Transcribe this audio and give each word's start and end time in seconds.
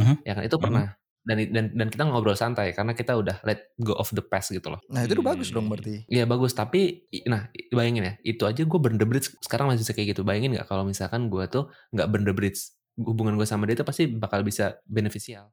Mhm. 0.00 0.14
ya 0.24 0.32
kan 0.34 0.42
itu 0.42 0.56
Mhm. 0.56 0.64
pernah 0.64 0.86
dan 1.20 1.36
dan 1.52 1.64
dan 1.76 1.88
kita 1.92 2.02
ngobrol 2.08 2.32
santai 2.32 2.72
karena 2.72 2.96
kita 2.96 3.12
udah 3.12 3.44
let 3.44 3.76
go 3.76 3.92
of 3.92 4.08
the 4.16 4.24
past 4.24 4.48
gitu 4.50 4.72
loh 4.72 4.80
Nah 4.88 5.04
itu 5.04 5.12
udah 5.12 5.36
bagus 5.36 5.52
dong 5.52 5.68
berarti. 5.68 6.08
Iya 6.08 6.24
bagus 6.24 6.56
tapi 6.56 7.04
nah 7.28 7.44
bayangin 7.70 8.08
ya 8.08 8.14
itu 8.24 8.42
aja 8.48 8.64
gue 8.64 8.78
burn 8.80 8.96
the 8.96 9.04
bridge 9.04 9.28
sekarang 9.44 9.68
masih 9.68 9.84
bisa 9.84 9.92
kayak 9.92 10.16
gitu 10.16 10.24
bayangin 10.24 10.56
nggak 10.56 10.64
kalau 10.64 10.82
misalkan 10.82 11.28
gue 11.28 11.44
tuh 11.46 11.68
nggak 11.92 12.08
burn 12.08 12.24
the 12.24 12.32
bridge 12.32 12.72
hubungan 12.96 13.36
gue 13.36 13.44
sama 13.44 13.68
dia 13.68 13.76
itu 13.76 13.84
pasti 13.84 14.08
bakal 14.08 14.40
bisa 14.40 14.80
beneficial 14.88 15.52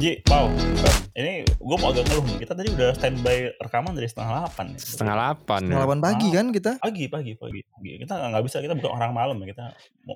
Ji, 0.00 0.16
Pau, 0.24 0.48
Ram, 0.48 0.96
ini 1.12 1.44
gue 1.44 1.76
mau 1.76 1.92
agak 1.92 2.08
ngeluh 2.08 2.24
nih. 2.24 2.36
Kita 2.40 2.56
tadi 2.56 2.72
udah 2.72 2.96
standby 2.96 3.52
rekaman 3.60 3.92
dari 3.92 4.08
setengah 4.08 4.32
delapan. 4.32 4.64
nih. 4.72 4.80
Setengah 4.80 5.12
delapan 5.14 5.60
ya. 5.60 5.64
Setengah 5.68 5.80
delapan 5.84 6.00
pagi 6.00 6.26
Ah. 6.26 6.32
kan 6.32 6.46
kita. 6.48 6.72
Pagi, 6.80 7.04
pagi, 7.06 7.32
pagi, 7.36 7.60
pagi. 7.62 7.90
Kita 8.00 8.14
nggak 8.16 8.40
bisa, 8.40 8.56
kita 8.58 8.72
bukan 8.74 8.90
orang 8.90 9.12
malam 9.12 9.36
ya. 9.38 9.52
Kita 9.52 9.64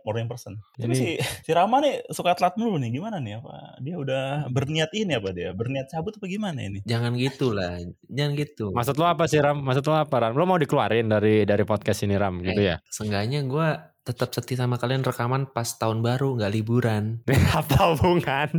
morning 0.01 0.25
person. 0.25 0.57
Tapi 0.73 0.89
Jadi- 0.89 0.97
si, 0.97 1.09
si 1.21 1.51
Rama 1.53 1.77
nih 1.79 2.01
suka 2.09 2.33
telat 2.33 2.57
dulu 2.57 2.81
nih. 2.81 2.91
Gimana 2.91 3.21
nih? 3.21 3.37
Apa 3.37 3.77
dia 3.79 3.97
udah 4.01 4.25
berniat 4.49 4.89
ini 4.95 5.13
apa 5.13 5.29
dia? 5.31 5.53
Berniat 5.53 5.87
cabut 5.87 6.17
apa 6.17 6.25
gimana 6.25 6.59
ini? 6.59 6.81
jangan 6.85 7.13
gitu 7.15 7.53
lah 7.53 7.77
jangan 8.07 8.33
gitu 8.35 8.73
Maksud 8.73 8.97
lo 8.97 9.05
apa 9.05 9.29
sih 9.29 9.37
Ram? 9.39 9.61
Maksud 9.61 9.85
lo 9.85 9.95
apa 9.95 10.17
Ram? 10.19 10.33
Lo 10.33 10.45
mau 10.45 10.57
dikeluarin 10.57 11.07
dari 11.07 11.45
dari 11.45 11.63
podcast 11.63 12.01
ini 12.03 12.17
Ram 12.17 12.41
gitu 12.41 12.57
ya? 12.59 12.81
seenggaknya 12.89 13.45
gue 13.45 13.69
tetap 14.05 14.37
setia 14.37 14.61
sama 14.61 14.77
kalian 14.77 15.01
rekaman 15.01 15.49
pas 15.49 15.65
tahun 15.65 16.05
baru 16.05 16.37
nggak 16.37 16.53
liburan 16.53 17.25
apa 17.59 17.97
hubungan? 17.97 18.53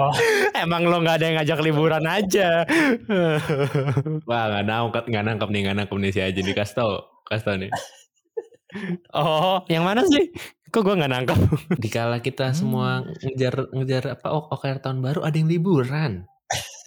Emang 0.62 0.86
lo 0.86 1.02
nggak 1.02 1.18
ada 1.18 1.24
yang 1.26 1.36
ngajak 1.42 1.60
liburan 1.66 2.04
aja? 2.06 2.62
wah 4.30 4.44
nggak 4.54 4.64
nangkep 4.70 5.04
nggak 5.10 5.24
nangkep 5.26 5.48
nih 5.50 5.60
nggak 5.66 5.76
nangkep 5.82 5.96
nih 5.98 6.10
si 6.14 6.20
Aji 6.22 6.40
nih 6.46 6.54
kasih 6.54 6.74
tau 6.78 6.92
kasih 7.26 7.44
tau 7.44 7.56
nih 7.58 7.70
oh, 9.14 9.62
yang 9.70 9.82
mana 9.86 10.02
sih? 10.06 10.30
Kok 10.70 10.82
gue 10.82 10.94
nggak 10.98 11.12
nangkep? 11.14 11.38
dikala 11.78 12.18
kita 12.18 12.50
Hmm. 12.50 12.58
semua 12.58 12.88
ngejar 13.22 13.70
ngejar 13.70 14.02
apa 14.18 14.26
oh, 14.30 14.46
OKR 14.50 14.78
tahun 14.78 14.98
baru 15.02 15.20
ada 15.22 15.34
yang 15.34 15.50
liburan 15.50 16.26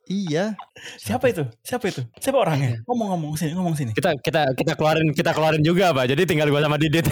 Iya. 0.08 0.55
Siapa 0.95 1.27
itu? 1.27 1.44
Siapa 1.59 1.86
itu? 1.86 2.00
Siapa 2.17 2.39
orangnya? 2.39 2.80
Ngomong-ngomong 2.88 3.36
sini, 3.36 3.52
ngomong 3.52 3.75
sini. 3.75 3.91
Kita 3.91 4.16
kita 4.17 4.55
kita 4.55 4.73
keluarin 4.73 5.11
kita 5.11 5.36
keluarin 5.36 5.59
juga 5.59 5.91
pak. 5.91 6.08
Jadi 6.08 6.23
tinggal 6.23 6.47
gue 6.47 6.61
sama 6.64 6.80
Didit. 6.80 7.03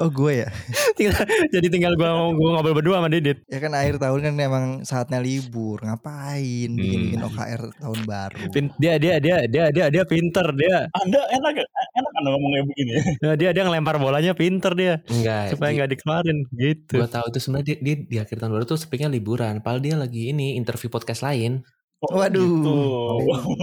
Oh 0.00 0.08
gue 0.08 0.40
ya. 0.40 0.48
Tinggal- 0.96 1.28
Jadi 1.52 1.68
tinggal 1.68 1.92
gue 1.94 2.08
gue 2.08 2.48
ngobrol 2.48 2.74
berdua 2.74 2.96
sama 3.04 3.12
Didit. 3.12 3.44
Ya 3.44 3.60
kan 3.60 3.76
akhir 3.76 4.00
tahun 4.00 4.18
kan 4.24 4.34
emang 4.40 4.64
saatnya 4.82 5.20
libur. 5.20 5.84
Ngapain 5.84 6.70
bikin-bikin 6.72 7.20
Hmm. 7.20 7.28
OKR 7.28 7.62
tahun 7.76 8.00
baru. 8.08 8.38
Pin- 8.48 8.72
Dia 8.80 8.96
dia 8.96 9.20
dia 9.20 9.44
dia 9.44 9.68
dia 9.68 9.86
dia 9.92 10.04
pinter 10.08 10.48
dia. 10.56 10.88
Anda 10.96 11.20
enak, 11.28 11.60
enak 12.02 12.12
anda 12.18 12.28
ngomong 12.34 12.50
kayak 12.50 12.66
begini. 12.74 12.92
Dia 13.22 13.32
dia, 13.40 13.50
dia 13.54 13.62
ngelempar 13.62 13.96
bolanya 14.02 14.32
pinter 14.34 14.72
dia. 14.74 14.94
enggak 15.06 15.54
Supaya 15.54 15.70
nggak 15.78 15.90
dikeluarin 15.94 16.38
gitu. 16.58 16.94
gue 16.98 17.08
tahu 17.08 17.26
itu 17.30 17.38
sebenarnya 17.38 17.66
dia, 17.70 17.76
dia 17.78 17.96
di 18.02 18.16
akhir 18.18 18.36
tahun 18.42 18.52
baru 18.58 18.64
tuh 18.66 18.78
speaknya 18.78 19.08
liburan 19.08 19.62
padahal 19.62 19.80
dia 19.80 19.94
lagi 19.94 20.34
ini 20.34 20.58
interview 20.58 20.90
podcast 20.90 21.22
lain 21.22 21.62
Oh, 22.02 22.18
Waduh. 22.18 22.42
gitu. 22.42 22.74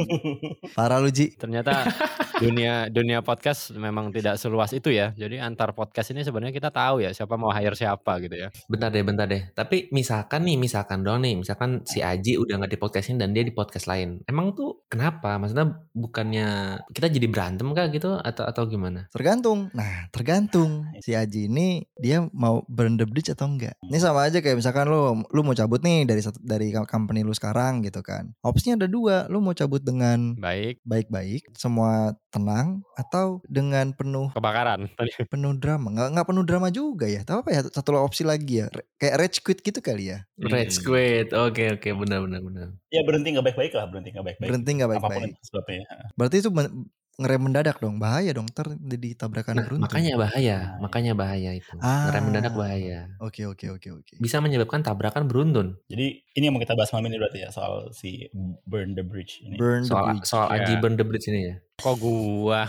Parah 0.77 1.03
lu 1.03 1.11
Ji. 1.11 1.35
Ternyata 1.35 1.83
dunia 2.39 2.87
dunia 2.87 3.19
podcast 3.19 3.75
memang 3.75 4.15
tidak 4.15 4.39
seluas 4.39 4.71
itu 4.71 4.95
ya. 4.95 5.11
Jadi 5.11 5.43
antar 5.43 5.75
podcast 5.75 6.15
ini 6.15 6.23
sebenarnya 6.23 6.55
kita 6.55 6.71
tahu 6.71 7.03
ya 7.03 7.11
siapa 7.11 7.35
mau 7.35 7.51
hire 7.51 7.75
siapa 7.75 8.15
gitu 8.23 8.35
ya. 8.35 8.47
bentar 8.71 8.87
deh 8.87 9.03
bentar 9.03 9.25
deh 9.27 9.49
tapi 9.51 9.89
misalkan 9.91 10.45
nih 10.45 10.55
misalkan 10.55 11.01
dong 11.03 11.19
nih 11.19 11.35
misalkan 11.35 11.83
si 11.83 11.99
Aji 11.99 12.39
udah 12.39 12.61
nggak 12.61 12.71
di 12.75 12.79
podcast 12.79 13.11
ini 13.11 13.17
dan 13.19 13.35
dia 13.35 13.43
di 13.43 13.51
podcast 13.51 13.89
lain 13.89 14.21
emang 14.29 14.55
tuh 14.55 14.85
kenapa 14.87 15.35
maksudnya 15.35 15.83
bukannya 15.91 16.79
kita 16.93 17.07
jadi 17.11 17.27
berantem 17.27 17.67
kah 17.73 17.87
gitu 17.91 18.15
atau 18.15 18.43
atau 18.47 18.63
gimana 18.65 19.09
Tergantung. 19.11 19.67
Nah, 19.73 20.07
tergantung. 20.13 20.85
Si 21.01 21.11
Aji 21.11 21.49
ini 21.49 21.83
dia 21.97 22.23
mau 22.31 22.61
burn 22.69 22.95
the 22.95 23.03
bridge 23.09 23.31
atau 23.33 23.49
enggak. 23.49 23.75
Ini 23.83 23.97
sama 23.99 24.29
aja 24.29 24.39
kayak 24.39 24.59
misalkan 24.59 24.87
lu 24.87 25.23
lu 25.27 25.41
mau 25.41 25.55
cabut 25.57 25.81
nih 25.81 26.05
dari 26.05 26.21
dari 26.39 26.67
company 26.85 27.25
lu 27.25 27.33
sekarang 27.33 27.81
gitu 27.83 27.99
kan. 27.99 28.28
Opsinya 28.41 28.85
ada 28.85 28.87
dua. 28.87 29.25
Lu 29.27 29.39
mau 29.39 29.53
cabut 29.53 29.79
dengan 29.79 30.35
Baik, 30.35 30.79
baik-baik, 30.85 31.51
semua 31.55 32.15
tenang 32.29 32.85
atau 32.93 33.41
dengan 33.49 33.89
penuh 33.93 34.29
kebakaran 34.35 34.85
penuh 35.33 35.53
drama. 35.57 35.89
Nggak 35.89 36.07
nggak 36.15 36.27
penuh 36.29 36.43
drama 36.45 36.67
juga 36.69 37.05
ya. 37.09 37.25
Tahu 37.25 37.41
apa 37.43 37.49
ya? 37.51 37.61
Satu 37.69 37.97
opsi 37.97 38.21
lagi 38.23 38.61
ya. 38.63 38.67
Re- 38.69 38.87
Kayak 38.99 39.15
rage 39.15 39.39
quit 39.41 39.59
gitu 39.63 39.79
kali 39.79 40.11
ya. 40.11 40.19
Red 40.39 40.75
Squid 40.75 41.31
oke 41.31 41.79
oke 41.79 41.89
benar 42.03 42.19
benar 42.23 42.39
benar 42.43 42.67
Ya 42.91 43.03
berhenti 43.03 43.31
nggak 43.31 43.47
baik-baik 43.51 43.71
lah, 43.75 43.85
berhenti 43.87 44.09
nggak 44.11 44.25
baik-baik. 44.27 44.49
Berhenti 44.51 44.71
nggak 44.75 44.89
Apa 44.89 44.95
pun 44.95 45.09
baik-baik. 45.09 45.31
itu 45.35 45.43
sebabnya. 45.47 45.83
Berarti 46.19 46.35
itu 46.43 46.49
ngerem 47.19 47.41
mendadak 47.41 47.77
dong. 47.77 47.99
Bahaya 47.99 48.31
dong. 48.31 48.47
Ntar 48.47 48.73
jadi 48.73 49.09
tabrakan 49.13 49.53
Nah, 49.53 49.63
beruntun. 49.63 49.83
makanya 49.85 50.13
bahaya 50.15 50.57
makanya 50.79 51.13
bahaya 51.13 51.51
itu 51.51 51.75
Ah. 51.77 52.07
ngerem 52.07 52.23
mendadak 52.25 52.53
bahaya 52.53 53.11
Oke 53.19 53.43
oke 53.43 53.67
oke 53.69 53.89
oke. 53.93 54.13
bisa 54.17 54.39
menyebabkan 54.39 54.79
tabrakan 54.79 55.27
beruntun 55.27 55.75
Jadi 55.85 56.07
ini 56.31 56.43
yang 56.43 56.55
mau 56.55 56.59
kita 56.59 56.73
bahas 56.73 56.89
malam 56.89 57.07
ini 57.07 57.19
berarti 57.19 57.39
ya 57.43 57.49
soal 57.49 57.91
si 57.91 58.25
burn 58.63 58.95
the 58.95 59.03
bridge 59.03 59.43
ini. 59.43 59.53
Burn 59.53 59.83
the 59.83 59.89
soal 59.89 60.05
bridge. 60.09 60.23
soal 60.23 60.47
Ya. 60.49 60.55
Aji 60.57 60.73
burn 60.77 60.95
the 60.95 61.03
bridge 61.03 61.27
ini 61.27 61.41
ya 61.43 61.55
Kok 61.79 61.95
gua? 61.99 62.67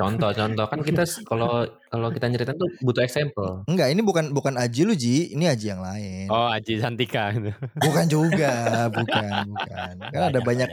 contoh 0.00 0.30
contoh 0.32 0.66
kan 0.68 0.80
kita 0.84 1.02
kalau 1.24 1.64
kalau 1.88 2.08
kita 2.12 2.26
nyeritain 2.28 2.56
tuh 2.56 2.68
butuh 2.84 3.04
example 3.04 3.64
Enggak, 3.68 3.88
ini 3.92 4.00
bukan 4.04 4.32
bukan 4.32 4.56
Aji 4.56 4.84
lu 4.84 4.94
Ji, 4.96 5.32
ini 5.32 5.48
Aji 5.48 5.72
yang 5.72 5.82
lain. 5.84 6.26
Oh 6.28 6.48
Aji 6.48 6.80
Santika 6.80 7.32
gitu. 7.32 7.52
Bukan 7.78 8.06
juga, 8.08 8.88
bukan, 8.92 9.44
bukan. 9.48 9.94
Kan 10.12 10.22
ada 10.32 10.40
banyak 10.40 10.68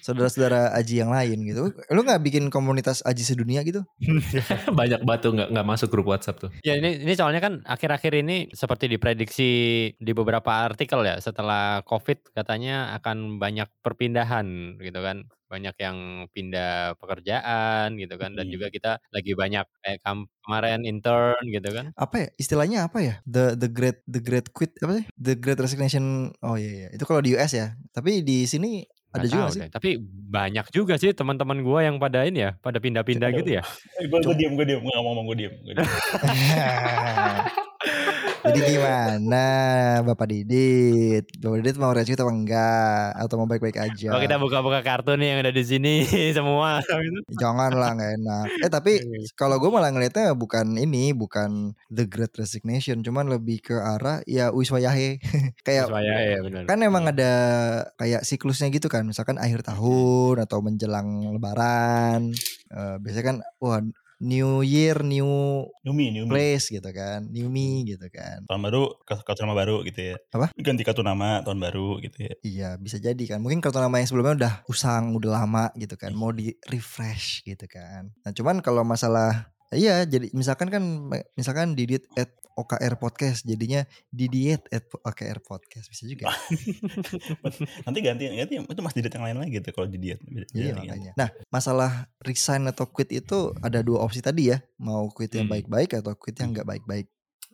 saudara-saudara 0.00 0.72
Aji 0.76 1.00
yang 1.02 1.10
lain 1.12 1.42
gitu. 1.44 1.72
Lu 1.90 2.00
nggak 2.00 2.22
bikin 2.22 2.48
komunitas 2.48 3.04
Aji 3.04 3.24
sedunia 3.24 3.60
gitu? 3.66 3.84
banyak 4.80 5.00
batu 5.04 5.32
nggak 5.34 5.50
nggak 5.52 5.66
masuk 5.66 5.88
grup 5.92 6.10
WhatsApp 6.10 6.40
tuh 6.40 6.50
Ya 6.64 6.76
ini 6.78 7.02
ini 7.02 7.12
soalnya 7.14 7.40
kan 7.42 7.60
akhir-akhir 7.64 8.12
ini 8.20 8.36
seperti 8.52 8.86
diprediksi 8.90 9.50
di 9.96 10.12
beberapa 10.12 10.66
artikel 10.66 11.02
ya 11.04 11.18
setelah 11.18 11.82
COVID 11.84 12.34
katanya 12.34 12.94
akan 13.00 13.40
banyak 13.42 13.68
perpindahan 13.84 14.78
gitu 14.80 15.00
kan 15.00 15.26
banyak 15.50 15.74
yang 15.82 15.96
pindah 16.30 16.94
pekerjaan 16.96 17.98
gitu 17.98 18.14
kan 18.14 18.38
dan 18.38 18.46
juga 18.46 18.70
kita 18.70 19.02
lagi 19.10 19.34
banyak 19.34 19.66
kayak 19.82 19.98
kemarin 20.46 20.86
intern 20.86 21.42
gitu 21.44 21.74
kan 21.74 21.90
Apa 21.98 22.14
ya? 22.16 22.28
Istilahnya 22.38 22.78
apa 22.86 22.98
ya? 23.02 23.14
The 23.26 23.58
the 23.58 23.66
great 23.66 23.98
the 24.06 24.22
great 24.22 24.54
quit 24.54 24.78
apa 24.78 25.02
sih? 25.02 25.04
The 25.18 25.34
great 25.34 25.58
resignation. 25.58 26.30
Oh 26.40 26.54
iya 26.54 26.86
iya. 26.86 26.88
Itu 26.94 27.02
kalau 27.02 27.18
di 27.18 27.34
US 27.34 27.50
ya. 27.50 27.74
Tapi 27.90 28.22
di 28.22 28.46
sini 28.46 28.86
ada 29.10 29.26
Nggak 29.26 29.34
juga 29.34 29.46
sih? 29.50 29.60
deh. 29.66 29.68
tapi 29.74 29.90
banyak 30.30 30.66
juga 30.70 30.94
sih 30.94 31.10
teman-teman 31.10 31.66
gua 31.66 31.82
yang 31.82 31.98
pada 31.98 32.22
ini 32.22 32.46
ya 32.46 32.54
pada 32.62 32.78
pindah-pindah 32.78 33.34
gitu 33.34 33.58
ya 33.58 33.62
Gue 34.06 34.22
gue 34.22 34.34
diem, 34.38 34.54
gue 34.54 34.62
diem, 34.62 34.78
gue 34.78 34.94
ngomong, 34.94 35.26
gue 35.26 35.36
diem. 35.42 35.54
Gue 35.66 35.74
diem. 35.74 35.82
Jadi 38.40 38.60
gimana 38.72 39.44
Bapak 40.00 40.26
Didit? 40.32 41.28
Bapak 41.36 41.56
Didit 41.60 41.76
mau 41.76 41.92
rescue 41.92 42.16
atau 42.16 42.32
enggak? 42.32 43.12
Atau 43.20 43.36
mau 43.36 43.44
baik-baik 43.44 43.76
aja? 43.76 44.08
kalau 44.16 44.22
kita 44.24 44.36
buka-buka 44.40 44.80
kartu 44.80 45.12
nih 45.20 45.36
yang 45.36 45.38
ada 45.44 45.52
di 45.52 45.64
sini 45.64 46.08
semua. 46.36 46.80
Jangan 47.36 47.76
lah 47.76 47.92
nggak 47.96 48.12
enak. 48.22 48.46
Eh 48.64 48.70
tapi 48.72 48.92
kalau 49.36 49.60
gue 49.60 49.68
malah 49.68 49.92
ngeliatnya 49.92 50.32
bukan 50.32 50.72
ini, 50.80 51.12
bukan 51.12 51.76
the 51.92 52.08
great 52.08 52.32
resignation, 52.40 53.04
cuman 53.04 53.28
lebih 53.28 53.60
ke 53.60 53.76
arah 53.76 54.24
ya 54.24 54.48
wiswayahe. 54.48 55.20
kayak 55.66 55.92
Supaya 55.92 56.14
ya 56.24 56.38
benar 56.40 56.62
kan 56.64 56.78
emang 56.80 57.04
ada 57.10 57.32
kayak 58.00 58.24
siklusnya 58.24 58.72
gitu 58.72 58.88
kan, 58.88 59.04
misalkan 59.04 59.36
akhir 59.36 59.66
tahun 59.68 60.40
atau 60.48 60.64
menjelang 60.64 61.36
Lebaran. 61.36 62.32
Eh, 62.70 62.96
biasanya 63.02 63.24
kan 63.26 63.36
wah 63.60 63.82
New 64.20 64.60
Year, 64.60 65.00
New 65.00 65.64
Numi, 65.80 66.12
Numi. 66.12 66.28
Place 66.28 66.68
gitu 66.68 66.90
kan, 66.92 67.24
New 67.32 67.48
Me 67.48 67.88
gitu 67.88 68.06
kan. 68.12 68.44
Tahun 68.44 68.60
baru, 68.60 69.00
kartu 69.08 69.24
kartu 69.24 69.40
nama 69.48 69.56
baru 69.56 69.80
gitu 69.88 70.12
ya. 70.12 70.16
Apa? 70.36 70.52
Ganti 70.60 70.84
kartu 70.84 71.00
nama 71.00 71.40
tahun 71.40 71.56
baru 71.56 71.98
gitu 72.04 72.28
ya. 72.28 72.34
Iya 72.44 72.70
bisa 72.76 73.00
jadi 73.00 73.24
kan. 73.24 73.40
Mungkin 73.40 73.64
kartu 73.64 73.80
nama 73.80 73.96
yang 73.96 74.08
sebelumnya 74.08 74.34
udah 74.36 74.54
usang, 74.68 75.16
udah 75.16 75.40
lama 75.40 75.72
gitu 75.80 75.96
kan. 75.96 76.12
Mau 76.12 76.36
di 76.36 76.52
refresh 76.68 77.48
gitu 77.48 77.64
kan. 77.64 78.12
Nah 78.20 78.32
cuman 78.36 78.60
kalau 78.60 78.84
masalah 78.84 79.48
Iya, 79.70 80.02
jadi 80.02 80.34
misalkan 80.34 80.66
kan 80.66 80.82
misalkan 81.38 81.78
Didit 81.78 82.02
at 82.18 82.34
OKR 82.60 82.94
podcast 82.96 83.42
jadinya 83.42 83.82
Didiet 84.08 84.68
at 84.68 84.84
OKR 84.86 85.40
podcast 85.40 85.88
bisa 85.88 86.04
juga. 86.04 86.28
Nanti 87.86 87.98
ganti, 88.00 88.24
ganti 88.28 88.54
itu 88.56 88.80
mas 88.80 88.94
Didit 88.94 89.12
yang 89.12 89.24
lain 89.26 89.38
lagi 89.40 89.52
gitu 89.58 89.68
kalau 89.72 89.88
di 89.88 89.98
diet. 89.98 90.20
Iya 90.52 90.76
makanya. 90.76 91.12
Nah 91.16 91.28
masalah 91.48 91.90
resign 92.20 92.68
atau 92.68 92.86
quit 92.86 93.10
itu 93.10 93.52
ada 93.60 93.80
dua 93.80 94.04
opsi 94.04 94.20
tadi 94.20 94.52
ya. 94.52 94.60
Mau 94.78 95.08
quit 95.10 95.32
yang 95.32 95.48
Hmm. 95.48 95.56
baik-baik 95.58 95.90
atau 95.98 96.12
quit 96.14 96.36
yang 96.36 96.52
nggak 96.52 96.68
baik-baik. 96.68 97.06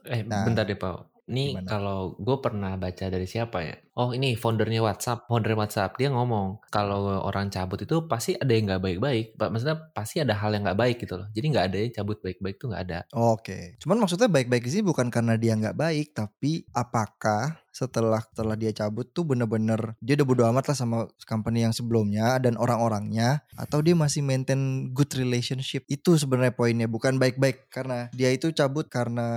Eh, 0.07 0.23
Nah, 0.23 0.47
bentar 0.47 0.63
deh, 0.63 0.79
Pak. 0.79 1.16
Ini 1.27 1.59
gimana? 1.59 1.67
kalau 1.67 2.15
gue 2.23 2.37
pernah 2.39 2.79
baca 2.79 3.05
dari 3.11 3.27
siapa 3.27 3.59
ya? 3.67 3.75
Oh, 3.99 4.15
ini 4.15 4.39
foundernya 4.39 4.79
WhatsApp. 4.87 5.27
Founder 5.27 5.59
WhatsApp 5.59 5.99
dia 5.99 6.07
ngomong 6.15 6.63
kalau 6.71 7.19
orang 7.27 7.51
cabut 7.51 7.83
itu 7.83 8.07
pasti 8.07 8.39
ada 8.39 8.53
yang 8.55 8.71
nggak 8.71 8.83
baik-baik. 8.83 9.27
Pak, 9.35 9.49
Maksudnya 9.51 9.77
pasti 9.91 10.23
ada 10.23 10.39
hal 10.39 10.55
yang 10.55 10.63
nggak 10.63 10.79
baik 10.79 10.97
gitu 11.03 11.19
loh. 11.19 11.27
Jadi 11.35 11.47
nggak 11.51 11.67
ada 11.73 11.79
yang 11.83 11.93
cabut 11.99 12.19
baik-baik 12.23 12.57
tuh 12.63 12.71
nggak 12.71 12.85
ada. 12.87 12.99
Oke. 13.11 13.75
Cuman 13.83 13.99
maksudnya 13.99 14.31
baik-baik 14.31 14.71
sini 14.71 14.87
bukan 14.87 15.11
karena 15.11 15.35
dia 15.35 15.59
nggak 15.59 15.75
baik, 15.75 16.15
tapi 16.15 16.63
apakah 16.71 17.59
setelah 17.77 18.25
setelah 18.25 18.57
dia 18.57 18.73
cabut 18.73 19.05
tuh 19.13 19.29
bener-bener 19.29 19.93
dia 20.01 20.17
udah 20.17 20.25
bodo 20.25 20.43
amat 20.49 20.73
lah 20.73 20.77
sama 20.81 20.97
company 21.29 21.69
yang 21.69 21.77
sebelumnya 21.77 22.41
dan 22.41 22.57
orang-orangnya 22.57 23.45
atau 23.61 23.85
dia 23.85 23.93
masih 23.93 24.25
maintain 24.25 24.89
good 24.97 25.13
relationship 25.13 25.85
itu 25.93 26.17
sebenarnya 26.17 26.57
poinnya 26.57 26.89
bukan 26.89 27.21
baik-baik 27.21 27.69
karena 27.69 28.09
dia 28.17 28.33
itu 28.33 28.49
cabut 28.57 28.89
karena 28.89 29.29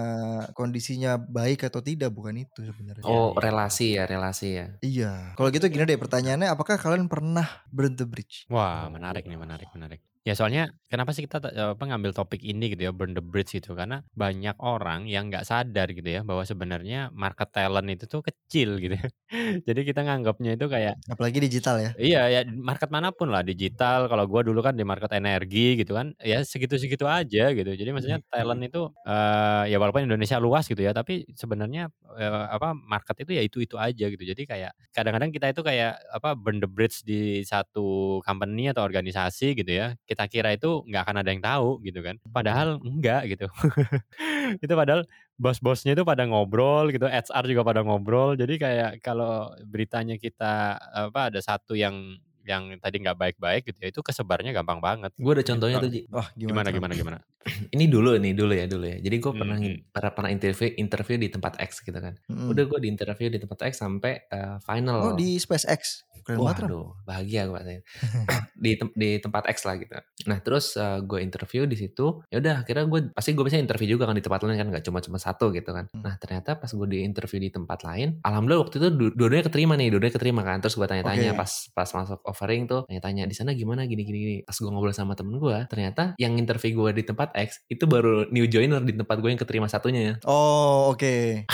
kondisinya 0.56 1.20
baik 1.20 1.68
atau 1.68 1.84
tidak 1.84 2.16
bukan 2.16 2.48
itu 2.48 2.64
sebenarnya. 2.64 3.04
Oh, 3.04 3.36
iya. 3.36 3.40
relasi 3.44 3.88
ya, 4.00 4.04
relasi 4.08 4.48
ya. 4.56 4.68
Iya. 4.80 5.14
Kalau 5.36 5.52
gitu 5.52 5.68
gini 5.68 5.84
deh 5.84 6.00
pertanyaannya 6.00 6.48
apakah 6.48 6.80
kalian 6.80 7.12
pernah 7.12 7.46
burn 7.68 8.00
the 8.00 8.08
bridge? 8.08 8.48
Wah, 8.48 8.88
menarik 8.88 9.28
nih, 9.28 9.36
menarik, 9.36 9.68
menarik. 9.76 10.00
Ya 10.28 10.36
soalnya 10.36 10.68
kenapa 10.92 11.16
sih 11.16 11.24
kita 11.24 11.40
eh, 11.56 11.72
apa 11.74 11.84
ngambil 11.88 12.12
topik 12.12 12.44
ini 12.44 12.76
gitu 12.76 12.86
ya 12.88 12.92
burn 12.92 13.16
the 13.16 13.24
bridge 13.24 13.56
gitu 13.56 13.72
karena 13.72 14.04
banyak 14.12 14.52
orang 14.60 15.08
yang 15.08 15.32
nggak 15.32 15.48
sadar 15.48 15.88
gitu 15.96 16.06
ya 16.12 16.22
bahwa 16.28 16.44
sebenarnya 16.44 17.08
market 17.16 17.48
talent 17.56 17.88
itu 17.88 18.04
tuh 18.06 18.20
kecil 18.28 18.78
gitu 18.84 19.00
ya. 19.00 19.08
Jadi 19.68 19.80
kita 19.88 20.04
nganggapnya 20.04 20.60
itu 20.60 20.66
kayak 20.68 21.00
Apalagi 21.08 21.40
digital 21.40 21.76
ya. 21.80 21.90
Iya 21.96 22.20
ya 22.36 22.40
market 22.52 22.92
mana 22.92 23.16
pun 23.16 23.32
lah 23.32 23.42
digital 23.48 24.12
kalau 24.12 24.28
gua 24.28 24.44
dulu 24.44 24.60
kan 24.60 24.76
di 24.76 24.84
market 24.84 25.10
energi 25.16 25.80
gitu 25.80 25.96
kan 25.96 26.12
ya 26.20 26.44
segitu-segitu 26.44 27.08
aja 27.08 27.56
gitu. 27.56 27.72
Jadi 27.80 27.90
maksudnya 27.96 28.20
talent 28.28 28.62
itu 28.68 28.92
eh 29.08 29.64
ya 29.72 29.78
walaupun 29.80 30.04
Indonesia 30.04 30.36
luas 30.44 30.68
gitu 30.68 30.84
ya 30.84 30.92
tapi 30.92 31.24
sebenarnya 31.32 31.88
eh, 32.20 32.46
apa 32.52 32.76
market 32.76 33.24
itu 33.24 33.32
ya 33.40 33.42
itu-itu 33.48 33.76
aja 33.80 34.06
gitu. 34.12 34.24
Jadi 34.28 34.44
kayak 34.46 34.72
kadang-kadang 34.92 35.32
kita 35.32 35.48
itu 35.54 35.62
kayak 35.64 35.96
apa 36.12 36.36
burn 36.36 36.60
the 36.60 36.68
bridge 36.70 37.02
di 37.08 37.42
satu 37.48 38.20
company 38.28 38.68
atau 38.72 38.84
organisasi 38.84 39.56
gitu 39.58 39.72
ya. 39.72 39.96
Kita 40.10 40.26
kira 40.26 40.50
itu 40.52 40.82
nggak 40.84 41.02
akan 41.06 41.16
ada 41.22 41.30
yang 41.30 41.44
tahu 41.46 41.78
gitu 41.86 42.02
kan. 42.02 42.18
Padahal 42.26 42.82
enggak 42.82 43.30
gitu. 43.30 43.46
itu 44.64 44.74
padahal 44.74 45.06
bos-bosnya 45.38 45.94
itu 45.94 46.02
pada 46.02 46.26
ngobrol 46.26 46.90
gitu, 46.90 47.06
HR 47.06 47.46
juga 47.46 47.62
pada 47.62 47.82
ngobrol. 47.82 48.34
Jadi 48.34 48.58
kayak 48.58 48.92
kalau 49.00 49.54
beritanya 49.64 50.18
kita 50.18 50.76
apa 50.82 51.30
ada 51.30 51.40
satu 51.40 51.78
yang 51.78 52.18
yang 52.42 52.82
tadi 52.82 52.98
nggak 52.98 53.14
baik-baik 53.14 53.62
gitu 53.62 53.78
ya 53.78 53.90
itu 53.94 54.02
kesebarnya 54.02 54.50
gampang 54.50 54.82
banget. 54.82 55.14
Gue 55.22 55.38
ada 55.38 55.46
contohnya 55.46 55.78
Gitu. 55.78 55.86
tuh, 55.86 55.92
Ji. 55.94 56.02
Wah 56.10 56.28
Gimana 56.34 56.74
gimana? 56.74 56.74
gimana 56.74 56.94
gimana? 56.98 57.18
Ini 57.78 57.86
dulu 57.86 58.18
nih, 58.18 58.34
dulu 58.34 58.54
ya, 58.58 58.66
dulu 58.66 58.86
ya. 58.90 58.98
Jadi 58.98 59.16
gue 59.22 59.32
pernah 59.38 59.58
Hmm, 59.62 59.78
pernah 59.94 60.12
pernah 60.12 60.30
interview 60.34 60.74
interview 60.76 61.18
di 61.22 61.30
tempat 61.30 61.62
X 61.62 61.86
gitu 61.86 61.94
kan. 61.96 62.18
Mm-mm. 62.26 62.50
Udah 62.50 62.64
gue 62.66 62.80
di 62.82 62.90
interview 62.90 63.30
di 63.30 63.38
tempat 63.38 63.70
X 63.70 63.74
sampai 63.78 64.26
Oh 64.34 64.58
final. 64.60 65.14
di 65.14 65.38
SpaceX. 65.38 66.09
Keren 66.26 66.38
banget 66.40 66.58
Ram. 66.62 66.70
Waduh, 66.70 66.88
bahagia 67.06 67.42
gue 67.48 67.58
rasanya. 67.58 67.82
di 68.64 68.72
tem- 68.76 68.96
di 68.96 69.10
tempat 69.20 69.44
X 69.50 69.58
lah 69.64 69.76
gitu. 69.80 69.94
Nah 70.28 70.38
terus 70.40 70.76
gue 70.80 71.20
interview 71.20 71.64
di 71.66 71.78
situ, 71.78 72.22
ya 72.28 72.38
udah 72.40 72.64
akhirnya 72.64 72.86
gue 72.86 73.00
pasti 73.12 73.32
gue 73.34 73.46
bisa 73.46 73.58
interview 73.58 73.96
juga 73.96 74.10
kan 74.10 74.16
di 74.16 74.24
tempat 74.24 74.40
lain 74.44 74.60
kan 74.60 74.68
nggak 74.70 74.86
cuma 74.86 75.00
cuma 75.00 75.18
satu 75.18 75.50
gitu 75.52 75.72
kan. 75.72 75.88
Hmm. 75.92 76.04
Nah 76.04 76.16
ternyata 76.20 76.60
pas 76.60 76.70
gue 76.70 76.88
di 76.90 77.00
interview 77.04 77.40
di 77.40 77.50
tempat 77.50 77.84
lain, 77.88 78.20
alhamdulillah 78.22 78.62
waktu 78.68 78.76
itu 78.80 78.88
du- 78.92 79.14
dua-duanya 79.16 79.46
keterima 79.48 79.74
nih, 79.80 79.88
dua-duanya 79.90 80.16
keterima 80.16 80.42
kan. 80.44 80.58
Terus 80.60 80.76
gue 80.76 80.88
tanya-tanya 80.88 81.32
Oke. 81.34 81.40
pas 81.40 81.52
pas 81.74 81.90
masuk 81.90 82.20
offering 82.26 82.64
tuh, 82.68 82.84
tanya-tanya 82.86 83.24
di 83.26 83.36
sana 83.36 83.52
gimana 83.56 83.88
gini 83.88 84.02
gini 84.04 84.18
gini. 84.20 84.36
Pas 84.44 84.56
gue 84.56 84.70
ngobrol 84.70 84.94
sama 84.94 85.16
temen 85.16 85.40
gue, 85.40 85.58
ternyata 85.72 86.14
yang 86.20 86.36
interview 86.36 86.86
gue 86.86 86.92
di 87.00 87.04
tempat 87.08 87.32
X 87.36 87.64
itu 87.68 87.84
baru 87.86 88.28
new 88.30 88.46
joiner 88.46 88.82
di 88.84 88.94
tempat 88.94 89.18
gue 89.20 89.30
yang 89.32 89.40
keterima 89.42 89.68
satunya 89.68 90.02
ya. 90.02 90.14
Oh 90.28 90.92
oke. 90.94 91.46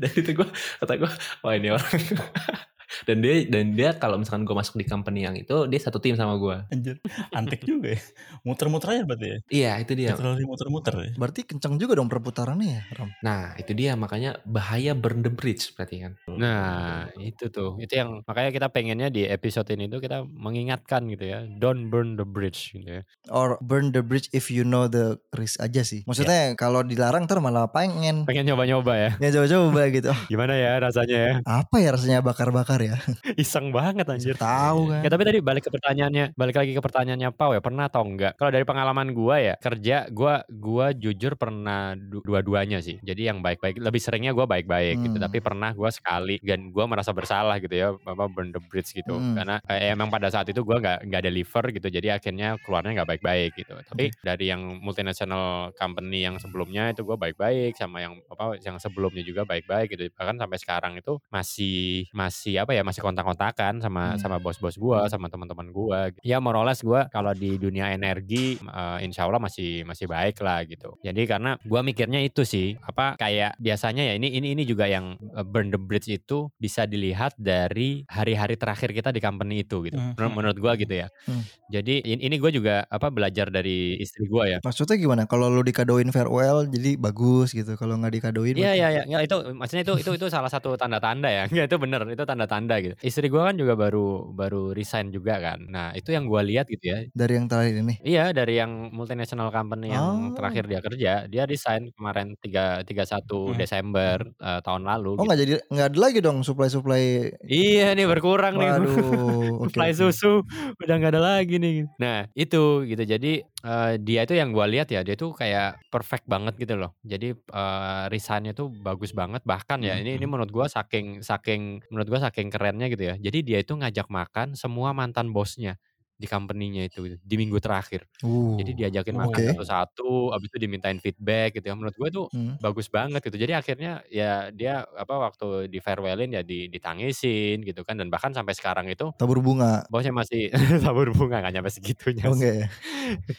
Dan 0.00 0.10
itu 0.16 0.30
gue 0.32 0.48
kata 0.80 0.92
gue, 0.96 1.10
wah 1.44 1.52
ini 1.52 1.68
orang. 1.76 2.00
dan 3.06 3.22
dia 3.22 3.46
dan 3.46 3.72
dia 3.74 3.90
kalau 3.96 4.18
misalkan 4.18 4.42
gue 4.42 4.56
masuk 4.56 4.74
di 4.76 4.86
company 4.86 5.22
yang 5.24 5.36
itu 5.38 5.66
dia 5.70 5.80
satu 5.80 6.02
tim 6.02 6.18
sama 6.18 6.36
gue 6.36 6.56
Anjir, 6.74 6.96
antik 7.30 7.62
juga 7.62 7.94
ya. 7.94 8.00
Muter-muter 8.42 8.88
aja 8.98 9.02
berarti 9.06 9.26
ya. 9.26 9.38
iya 9.50 9.72
itu 9.78 9.92
dia 9.94 10.16
terlalu 10.16 10.46
muter-muter 10.46 10.94
ya. 10.98 11.10
Berarti 11.14 11.40
kenceng 11.46 11.78
juga 11.78 11.96
dong 11.98 12.10
perputarannya 12.10 12.66
ya 12.66 12.82
Ram. 12.98 13.10
nah 13.22 13.54
itu 13.56 13.72
dia 13.76 13.94
makanya 13.94 14.42
bahaya 14.42 14.92
burn 14.96 15.22
the 15.22 15.32
bridge 15.32 15.72
berarti 15.78 16.02
kan 16.02 16.12
Nah, 16.30 17.10
itu 17.20 17.52
tuh. 17.52 17.76
Itu 17.76 18.00
yang 18.00 18.24
makanya 18.24 18.50
kita 18.54 18.66
pengennya 18.72 19.08
di 19.12 19.28
episode 19.28 19.68
ini 19.74 19.90
tuh 19.90 20.00
kita 20.00 20.24
mengingatkan 20.24 21.04
gitu 21.12 21.28
ya. 21.28 21.44
Don't 21.44 21.92
burn 21.92 22.16
the 22.16 22.24
bridge 22.24 22.72
gitu 22.72 23.00
ya. 23.00 23.02
Or 23.28 23.60
burn 23.60 23.92
the 23.92 24.00
bridge 24.00 24.32
if 24.32 24.48
you 24.48 24.64
know 24.64 24.88
the 24.88 25.20
risk 25.36 25.60
aja 25.60 25.84
sih. 25.84 26.02
Maksudnya 26.08 26.56
kalau 26.56 26.80
dilarang 26.80 27.28
ntar 27.28 27.44
malah 27.44 27.68
pengen. 27.68 28.24
Pengen 28.24 28.48
nyoba-nyoba 28.48 28.92
ya. 28.96 29.10
Ya 29.20 29.28
coba-coba 29.36 29.89
gitu. 29.92 30.10
Oh, 30.10 30.20
Gimana 30.32 30.54
ya 30.56 30.78
rasanya 30.80 31.18
ya? 31.18 31.34
apa 31.44 31.76
ya 31.78 31.90
rasanya 31.94 32.18
bakar-bakar 32.22 32.80
ya? 32.80 32.96
Iseng 33.42 33.70
banget 33.70 34.06
anjir. 34.06 34.34
Tahu 34.36 34.90
kan. 34.90 35.00
Ya 35.04 35.08
tapi 35.10 35.22
tadi 35.26 35.38
balik 35.42 35.66
ke 35.66 35.70
pertanyaannya, 35.70 36.34
balik 36.34 36.56
lagi 36.56 36.72
ke 36.72 36.82
pertanyaannya 36.82 37.28
Pau 37.32 37.52
ya, 37.54 37.60
pernah 37.62 37.88
atau 37.88 38.02
enggak? 38.04 38.36
Kalau 38.36 38.50
dari 38.52 38.64
pengalaman 38.66 39.12
gua 39.12 39.40
ya, 39.40 39.54
kerja 39.56 40.06
gua 40.10 40.42
gua 40.50 40.92
jujur 40.92 41.34
pernah 41.34 41.94
du- 41.96 42.20
dua-duanya 42.20 42.82
sih. 42.82 43.00
Jadi 43.00 43.30
yang 43.30 43.40
baik-baik, 43.40 43.80
lebih 43.80 44.00
seringnya 44.02 44.32
gua 44.36 44.44
baik-baik 44.44 45.00
gitu, 45.00 45.16
Hmm. 45.16 45.24
tapi 45.24 45.38
pernah 45.40 45.72
gua 45.72 45.88
sekali 45.88 46.36
dan 46.44 46.68
gua 46.68 46.84
merasa 46.84 47.10
bersalah 47.16 47.56
gitu 47.58 47.72
ya, 47.72 47.88
apa 47.96 48.24
burn 48.28 48.52
the 48.52 48.60
bridge 48.60 48.92
gitu. 48.92 49.16
Hmm. 49.16 49.32
Karena 49.40 49.56
eh, 49.64 49.90
emang 49.94 50.12
pada 50.12 50.28
saat 50.28 50.44
itu 50.50 50.60
gua 50.60 50.76
nggak 50.78 51.08
nggak 51.08 51.22
deliver 51.24 51.64
gitu, 51.72 51.88
jadi 51.88 52.20
akhirnya 52.20 52.60
keluarnya 52.60 53.00
nggak 53.00 53.08
baik-baik 53.16 53.50
gitu. 53.56 53.72
Tapi 53.88 54.12
dari 54.20 54.44
yang 54.52 54.60
multinational 54.80 55.72
company 55.74 56.20
yang 56.20 56.36
sebelumnya 56.36 56.92
itu 56.92 57.00
gua 57.02 57.16
baik-baik 57.16 57.72
sama 57.74 58.04
yang 58.04 58.20
apa 58.28 58.60
yang 58.60 58.76
sebelumnya 58.76 59.24
juga 59.24 59.48
baik-baik 59.48 59.79
gitu. 59.88 60.08
Bahkan 60.16 60.36
sampai 60.36 60.58
sekarang 60.60 60.92
itu 60.98 61.16
masih 61.30 62.08
masih 62.12 62.60
apa 62.60 62.72
ya, 62.76 62.82
masih 62.84 63.00
kontak-kontakan 63.04 63.80
sama 63.80 64.02
Hmm. 64.14 64.18
sama 64.18 64.36
bos-bos 64.42 64.74
gua, 64.80 65.06
sama 65.08 65.30
teman-teman 65.30 65.70
gua. 65.70 66.10
Ya 66.24 66.40
more 66.42 66.58
or 66.58 66.66
less 66.66 66.82
gua 66.82 67.06
kalau 67.12 67.30
di 67.32 67.56
dunia 67.56 67.92
energi 67.94 68.58
eh, 68.60 68.98
insya 69.04 69.24
Allah 69.28 69.40
masih 69.40 69.84
masih 69.86 70.06
baik 70.10 70.40
lah 70.42 70.64
gitu. 70.66 70.96
Jadi 71.00 71.24
karena 71.28 71.56
gua 71.64 71.80
mikirnya 71.80 72.20
itu 72.20 72.42
sih 72.42 72.74
apa 72.82 73.14
kayak 73.16 73.56
biasanya 73.60 74.02
ya 74.04 74.14
ini 74.18 74.32
ini 74.34 74.52
ini 74.58 74.62
juga 74.66 74.88
yang 74.90 75.14
eh, 75.20 75.44
burn 75.46 75.70
the 75.70 75.78
bridge 75.80 76.08
itu 76.10 76.50
bisa 76.58 76.84
dilihat 76.84 77.36
dari 77.38 78.02
hari-hari 78.08 78.56
terakhir 78.58 78.90
kita 78.90 79.10
di 79.14 79.20
company 79.22 79.62
itu 79.62 79.84
gitu. 79.86 79.96
Hmm. 79.96 80.16
Menurut, 80.18 80.32
menurut 80.36 80.58
gua 80.58 80.72
gitu 80.74 80.94
ya. 80.96 81.08
Hmm. 81.28 81.42
Jadi 81.70 82.02
ini, 82.02 82.22
ini 82.26 82.36
gue 82.42 82.50
juga 82.50 82.82
apa 82.90 83.14
belajar 83.14 83.46
dari 83.52 83.94
istri 84.02 84.26
gua 84.26 84.50
ya. 84.50 84.58
Maksudnya 84.64 84.98
gimana? 84.98 85.22
Kalau 85.30 85.46
lu 85.46 85.62
dikadoin 85.62 86.10
farewell 86.10 86.66
jadi 86.66 86.98
bagus 86.98 87.54
gitu. 87.54 87.78
Kalau 87.78 87.94
nggak 88.00 88.18
dikadoin 88.18 88.56
Iya 88.58 88.72
iya 88.74 88.88
iya 88.90 89.02
Nggak, 89.06 89.22
itu 89.26 89.36
maksudnya 89.60 89.84
itu 89.84 89.94
itu 90.00 90.10
itu 90.16 90.26
salah 90.32 90.48
satu 90.48 90.74
tanda-tanda 90.80 91.28
ya. 91.28 91.44
Itu 91.68 91.76
bener 91.76 92.00
itu 92.08 92.24
tanda-tanda 92.24 92.80
gitu. 92.80 92.94
Istri 93.04 93.28
gua 93.28 93.52
kan 93.52 93.56
juga 93.60 93.76
baru 93.76 94.32
baru 94.32 94.72
resign 94.72 95.12
juga 95.12 95.36
kan. 95.38 95.58
Nah, 95.68 95.92
itu 95.92 96.10
yang 96.16 96.24
gua 96.24 96.40
lihat 96.40 96.66
gitu 96.72 96.84
ya. 96.88 96.98
dari 97.12 97.32
yang 97.38 97.46
terakhir 97.46 97.74
ini. 97.84 97.94
Iya, 98.00 98.32
dari 98.32 98.56
yang 98.56 98.90
multinational 98.96 99.52
company 99.52 99.92
yang 99.92 100.32
Oh. 100.32 100.34
terakhir 100.34 100.64
dia 100.66 100.80
kerja, 100.80 101.12
dia 101.28 101.44
resign 101.44 101.92
kemarin 101.92 102.34
3 102.40 102.80
31 102.88 103.52
Hmm. 103.52 103.58
Desember 103.60 104.16
eh, 104.40 104.60
tahun 104.64 104.82
lalu 104.88 105.10
Oh 105.20 105.22
gitu. 105.22 105.28
nggak 105.28 105.38
jadi 105.44 105.52
nggak 105.68 105.86
ada 105.92 105.98
lagi 106.00 106.18
dong 106.24 106.38
supply-supply. 106.40 107.04
Iya 107.44 107.92
nih 107.98 108.06
berkurang 108.08 108.56
nih. 108.56 108.68
Waduh. 108.72 108.96
oke, 109.68 109.68
Supply 109.68 109.90
oke. 109.92 109.98
susu 110.00 110.40
udah 110.80 110.94
nggak 110.96 111.12
ada 111.16 111.22
lagi 111.22 111.60
nih. 111.60 111.84
Nah 112.00 112.24
itu 112.32 112.88
gitu. 112.88 113.02
Jadi 113.04 113.44
eh, 113.44 113.92
dia 114.00 114.20
itu 114.24 114.34
yang 114.36 114.50
gua 114.56 114.64
lihat 114.64 114.88
ya 114.88 115.04
dia 115.04 115.14
tuh 115.20 115.36
kayak 115.36 115.76
perfect 115.92 116.24
banget 116.24 116.56
gitu 116.56 116.74
loh. 116.80 116.96
Jadi 117.04 117.36
eh, 117.36 118.02
resignnya 118.08 118.52
tuh 118.56 118.72
bagus 118.72 119.12
banget. 119.12 119.42
Bahkan 119.50 119.78
ya 119.88 119.94
ini 120.02 120.10
ini 120.18 120.24
Hmm. 120.24 120.30
menurut 120.30 120.50
gua 120.54 120.66
saking 120.70 121.06
saking 121.26 121.62
menurut 121.90 122.08
gua 122.12 122.20
saking 122.30 122.48
kerennya 122.54 122.86
gitu 122.92 123.04
ya. 123.10 123.14
Jadi 123.18 123.38
dia 123.46 123.58
itu 123.64 123.72
ngajak 123.74 124.06
makan 124.18 124.48
semua 124.54 124.90
mantan 124.94 125.34
bosnya 125.36 125.74
di 126.20 126.28
company-nya 126.28 126.82
itu 126.92 127.00
gitu, 127.08 127.16
di 127.24 127.34
minggu 127.40 127.56
terakhir. 127.64 128.04
Uh. 128.22 128.60
Jadi 128.60 128.76
diajakin 128.76 129.16
Oh, 129.16 129.20
makan 129.24 129.40
oke. 129.40 129.46
satu-satu, 129.48 130.36
abis 130.36 130.48
itu 130.52 130.58
dimintain 130.60 130.98
feedback 131.00 131.56
gitu 131.56 131.72
ya. 131.72 131.74
Menurut 131.78 131.96
gue 131.96 132.08
itu 132.12 132.22
Hmm. 132.36 132.60
bagus 132.60 132.86
banget 132.92 133.24
gitu. 133.24 133.36
Jadi 133.40 133.52
akhirnya 133.56 134.04
ya 134.12 134.52
dia 134.52 134.84
apa 134.94 135.14
waktu 135.16 135.66
di 135.72 135.80
farewellin 135.80 136.36
ya 136.36 136.42
di, 136.44 136.68
ditangisin 136.68 137.64
gitu 137.64 137.82
kan 137.88 137.96
dan 137.96 138.12
bahkan 138.12 138.30
sampai 138.36 138.52
sekarang 138.52 138.86
itu 138.92 139.08
Tabur 139.16 139.40
bunga. 139.40 139.88
bosnya 139.88 140.12
masih 140.12 140.52
tabur 140.84 141.10
bunga 141.16 141.40
nggak 141.40 141.54
nyampe 141.56 141.70
segitunya 141.72 142.26
enggak 142.28 142.54
ya? 142.62 142.66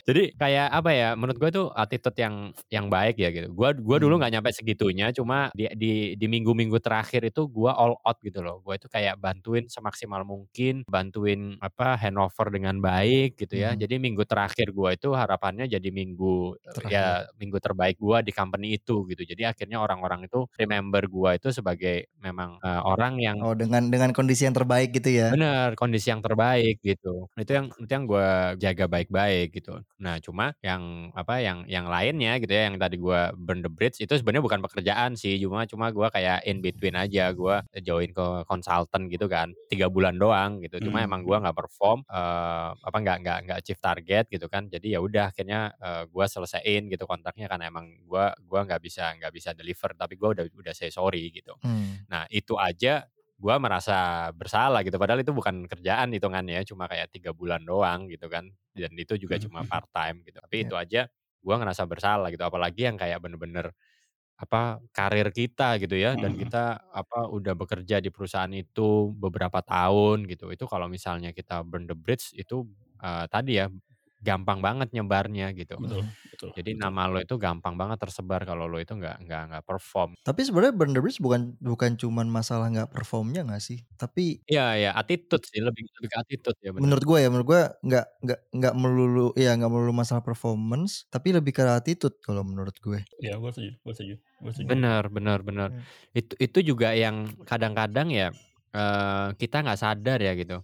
Jadi 0.08 0.24
kayak 0.38 0.68
apa 0.74 0.92
ya? 0.94 1.10
Menurut 1.18 1.38
gue 1.40 1.50
tuh 1.54 1.68
attitude 1.74 2.18
yang 2.20 2.36
yang 2.72 2.88
baik 2.92 3.18
ya 3.22 3.30
gitu. 3.34 3.50
Gua 3.54 3.74
gua 3.76 3.98
dulu 4.02 4.18
Hmm. 4.18 4.22
nggak 4.22 4.34
nyampe 4.40 4.50
segitunya, 4.54 5.10
cuma 5.16 5.50
di 5.56 5.66
di 5.78 5.92
di 6.20 6.26
minggu-minggu 6.30 6.78
terakhir 6.84 7.24
itu 7.28 7.48
gua 7.50 7.74
all 7.78 7.96
out 8.04 8.18
gitu 8.24 8.42
loh. 8.44 8.60
Gue 8.66 8.78
itu 8.80 8.88
kayak 8.92 9.18
bantuin 9.22 9.66
semaksimal 9.72 10.24
mungkin, 10.28 10.84
bantuin 10.88 11.58
apa 11.64 11.96
handover 12.00 12.50
dengan 12.54 12.71
baik 12.80 13.36
gitu 13.42 13.60
ya. 13.60 13.74
Hmm. 13.74 13.82
Jadi 13.82 14.00
minggu 14.00 14.24
terakhir 14.24 14.72
gua 14.72 14.96
itu 14.96 15.12
harapannya 15.12 15.68
jadi 15.68 15.90
minggu 15.92 16.56
ya 16.88 17.28
minggu 17.36 17.58
terbaik 17.60 17.98
gua 18.00 18.24
di 18.24 18.32
company 18.32 18.78
itu 18.80 19.04
gitu. 19.12 19.22
Jadi 19.28 19.44
akhirnya 19.50 19.84
orang-orang 19.84 20.30
itu 20.32 20.48
remember 20.56 21.04
gua 21.12 21.36
itu 21.36 21.52
sebagai 21.52 22.08
memang 22.24 22.56
eh, 22.64 22.82
orang 22.86 23.20
yang 23.20 23.40
Oh 23.44 23.54
dengan 23.62 23.84
dengan 23.94 24.12
kondisi 24.18 24.46
yang 24.48 24.56
terbaik 24.58 24.90
gitu 24.98 25.10
ya? 25.20 25.30
Bener, 25.32 25.80
kondisi 25.80 26.12
yang 26.12 26.20
terbaik 26.20 26.84
gitu. 26.84 27.32
Itu 27.40 27.52
yang 27.56 27.72
itu 27.80 27.88
yang 27.88 28.04
gue 28.04 28.28
jaga 28.60 28.86
baik-baik 28.92 29.56
gitu. 29.56 29.80
Nah, 30.04 30.20
cuma 30.20 30.52
yang 30.60 31.08
apa 31.16 31.40
yang 31.40 31.64
yang 31.72 31.88
lainnya 31.88 32.36
gitu 32.44 32.52
ya, 32.52 32.68
yang 32.68 32.76
tadi 32.76 33.00
gue 33.00 33.32
burn 33.40 33.64
the 33.64 33.72
bridge 33.72 34.04
itu 34.04 34.12
sebenarnya 34.20 34.44
bukan 34.44 34.60
pekerjaan 34.60 35.16
sih, 35.16 35.40
cuma 35.40 35.64
cuma 35.72 35.88
gue 35.96 36.04
kayak 36.12 36.44
in 36.44 36.60
between 36.60 37.00
aja. 37.00 37.32
Gue 37.32 37.64
join 37.80 38.12
ke 38.12 38.44
konsultan 38.44 39.08
gitu 39.08 39.32
kan, 39.32 39.56
tiga 39.72 39.88
bulan 39.88 40.20
doang 40.20 40.60
gitu. 40.60 40.84
Cuma 40.84 41.00
Hmm. 41.00 41.08
emang 41.08 41.24
gue 41.24 41.38
nggak 41.40 41.56
perform. 41.56 42.04
eh 42.12 42.61
eee, 42.62 42.74
apa 42.86 42.98
nggak 43.02 43.18
nggak 43.26 43.38
nggak 43.50 43.58
achieve 43.66 43.82
target 43.82 44.26
gitu 44.30 44.46
kan. 44.52 44.70
Jadi 44.70 44.94
ya 44.96 45.00
udah 45.02 45.34
akhirnya, 45.34 45.74
eee, 45.82 46.04
gua 46.14 46.26
selesaiin 46.30 46.88
gitu 46.94 47.06
kontraknya 47.10 47.50
karena 47.50 47.66
emang 47.74 47.86
gua 48.06 48.34
gua 48.46 48.62
nggak 48.70 48.82
bisa 48.86 49.10
nggak 49.18 49.34
bisa 49.34 49.50
deliver 49.58 49.92
tapi 49.98 50.14
gua 50.22 50.38
udah 50.38 50.46
udah 50.54 50.74
say 50.78 50.90
sorry 50.94 51.34
gitu. 51.34 51.58
Hmm. 51.64 52.06
Nah 52.12 52.26
itu 52.32 52.56
aja 52.60 53.06
gua 53.42 53.58
merasa 53.58 54.30
bersalah 54.38 54.86
gitu 54.86 54.98
padahal 55.02 55.26
itu 55.26 55.34
bukan 55.34 55.66
kerjaan 55.66 56.14
hitungannya 56.14 56.62
cuma 56.68 56.86
kayak 56.86 57.10
3 57.10 57.32
bulan 57.34 57.66
doang 57.66 58.06
gitu 58.12 58.30
kan 58.30 58.46
dan 58.78 58.92
itu 58.98 59.18
juga 59.18 59.36
Mhm 59.36 59.42
cuma 59.42 59.66
part 59.66 59.90
time 59.94 60.22
gitu. 60.28 60.38
Tapi 60.42 60.58
Iya. 60.60 60.70
itu 60.70 60.76
aja 60.78 61.10
gua 61.42 61.58
ngerasa 61.62 61.84
bersalah 61.90 62.30
gitu 62.34 62.44
apalagi 62.46 62.86
yang 62.90 62.98
kayak 63.02 63.18
bener-bener 63.24 63.74
apa, 64.42 64.82
karir 64.96 65.30
kita 65.30 65.78
gitu 65.82 65.94
ya 65.98 66.18
dan 66.18 66.34
Mhm. 66.34 66.42
kita 66.42 66.82
apa, 66.90 67.30
udah 67.30 67.54
bekerja 67.54 68.02
di 68.02 68.10
perusahaan 68.10 68.50
itu 68.54 69.14
beberapa 69.14 69.62
tahun 69.62 70.26
gitu. 70.26 70.50
Itu 70.56 70.66
kalau 70.66 70.90
misalnya 70.90 71.30
kita 71.38 71.62
burn 71.68 71.86
the 71.86 71.94
bridge 71.98 72.34
itu, 72.34 72.66
eee, 73.06 73.26
tadi 73.30 73.62
ya 73.62 73.70
gampang 74.28 74.60
banget 74.66 74.90
nyebarnya 74.96 75.52
gitu. 75.58 75.78
Betul 75.80 76.02
betul 76.32 76.52
Jadi 76.58 76.72
betul. 76.72 76.76
nama 76.76 77.08
lo 77.12 77.18
itu 77.24 77.36
gampang 77.40 77.76
banget 77.80 77.98
tersebar 78.04 78.44
kalau 78.50 78.66
lo 78.72 78.78
itu 78.84 78.92
nggak 79.00 79.16
nggak 79.26 79.42
nggak 79.52 79.64
perform. 79.70 80.12
Tapi 80.28 80.42
sebenarnya 80.44 80.76
burn 80.76 80.92
the 80.96 81.02
bridge 81.04 81.20
bukan 81.24 81.56
bukan 81.64 81.96
cuman 82.02 82.28
masalah 82.28 82.68
nggak 82.74 82.92
performnya 82.92 83.42
nggak 83.48 83.64
sih? 83.64 83.80
Tapi 83.96 84.44
Iya 84.52 84.62
iya, 84.80 84.90
attitude 85.00 85.44
sih 85.52 85.60
lebih 85.68 85.84
lebih 85.96 86.10
ke 86.14 86.18
attitude 86.22 86.58
ya 86.66 86.72
bener. 86.78 86.82
menurut 86.82 87.04
gue 87.04 87.18
ya, 87.24 87.28
menurut 87.32 87.48
gue 87.52 87.62
nggak 87.88 88.06
nggak 88.26 88.40
nggak 88.58 88.74
melulu 88.80 89.28
ya 89.38 89.52
nggak 89.58 89.72
melulu 89.72 89.94
masalah 89.96 90.24
performance, 90.26 91.06
tapi 91.14 91.30
lebih 91.36 91.52
ke 91.56 91.64
attitude 91.68 92.16
kalau 92.24 92.42
menurut 92.48 92.76
gue. 92.82 93.02
Iya, 93.24 93.34
gue 93.42 93.50
setuju 93.54 93.72
gue 93.86 93.94
setuju 93.98 94.16
gue 94.44 94.52
setuju. 94.56 94.76
Bener 94.80 95.04
bener 95.10 95.40
bener. 95.48 95.70
Hmm. 95.70 95.86
Itu 96.14 96.34
itu 96.38 96.60
juga 96.76 96.94
yang 96.94 97.34
kadang-kadang 97.50 98.08
ya, 98.14 98.28
eee, 98.76 99.28
kita 99.42 99.56
nggak 99.66 99.80
sadar 99.80 100.20
ya 100.22 100.32
gitu. 100.38 100.62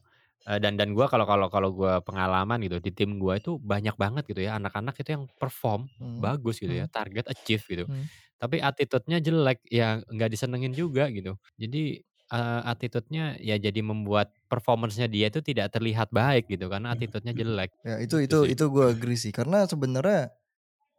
Eee, 0.48 0.60
dan 0.64 0.80
dan 0.80 0.96
gua 0.96 1.12
kalau 1.12 1.28
kalau 1.28 1.48
kalau 1.52 1.70
gua 1.76 2.00
pengalaman 2.04 2.60
gitu 2.64 2.80
di 2.80 2.92
tim 2.96 3.20
gua 3.20 3.36
itu 3.40 3.60
banyak 3.60 3.96
banget 4.00 4.24
gitu 4.32 4.42
ya 4.48 4.56
anak-anak 4.60 4.96
itu 5.02 5.10
yang 5.16 5.24
perform 5.42 5.92
Hmm. 6.00 6.24
bagus 6.24 6.58
gitu 6.64 6.72
ya, 6.74 6.86
Hmm. 6.86 6.90
target 6.90 7.28
achieve 7.30 7.64
gitu. 7.68 7.86
Hmm. 7.88 8.08
Tapi 8.42 8.60
attitude-nya 8.62 9.20
jelek, 9.24 9.60
ya 9.72 10.02
nggak 10.06 10.30
disenengin 10.36 10.74
juga 10.78 11.10
gitu. 11.14 11.36
Jadi, 11.60 12.04
eee, 12.32 12.62
attitude-nya 12.70 13.40
ya 13.42 13.58
jadi 13.60 13.82
membuat 13.84 14.36
performance-nya 14.52 15.08
dia 15.12 15.28
itu 15.34 15.42
tidak 15.44 15.74
terlihat 15.76 16.10
baik 16.14 16.48
gitu 16.52 16.68
karena 16.72 16.92
Mhm 16.92 17.00
attitude-nya 17.00 17.34
mhm. 17.36 17.40
jelek. 17.40 17.72
Ya 17.88 17.96
itu 18.04 18.16
Gitu 18.24 18.26
itu 18.26 18.40
sih. 18.40 18.54
itu 18.54 18.64
gue 18.72 18.86
agree 18.96 19.20
sih 19.20 19.32
karena 19.36 19.68
sebenarnya 19.68 20.32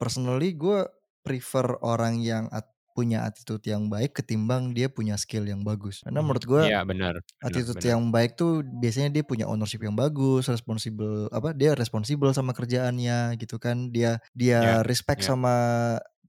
personally 0.00 0.54
gue 0.56 0.86
prefer 1.26 1.78
orang 1.84 2.20
yang 2.22 2.46
at- 2.54 2.72
punya 2.98 3.18
attitude 3.28 3.62
yang 3.72 3.86
baik 3.94 4.10
ketimbang 4.18 4.74
dia 4.76 4.88
punya 4.90 5.14
skill 5.22 5.46
yang 5.46 5.62
bagus. 5.62 6.02
Karena 6.04 6.18
Mhm. 6.18 6.26
menurut 6.26 6.44
gue 6.52 6.64
Iya 6.64 6.78
benar 6.88 7.14
attitude 7.38 7.78
benar. 7.78 7.94
yang 7.94 8.02
baik 8.10 8.34
tuh 8.40 8.66
biasanya 8.66 9.10
dia 9.14 9.24
punya 9.26 9.46
ownership 9.46 9.82
yang 9.86 9.94
bagus, 9.94 10.50
responsible 10.50 11.30
apa 11.30 11.54
dia 11.54 11.74
responsible 11.78 12.32
sama 12.34 12.50
kerjaannya 12.58 13.38
gitu 13.38 13.56
kan. 13.62 13.94
Dia 13.94 14.18
dia 14.34 14.58
Ya 14.60 14.74
respect 14.82 15.22
ya. 15.22 15.30
sama 15.30 15.54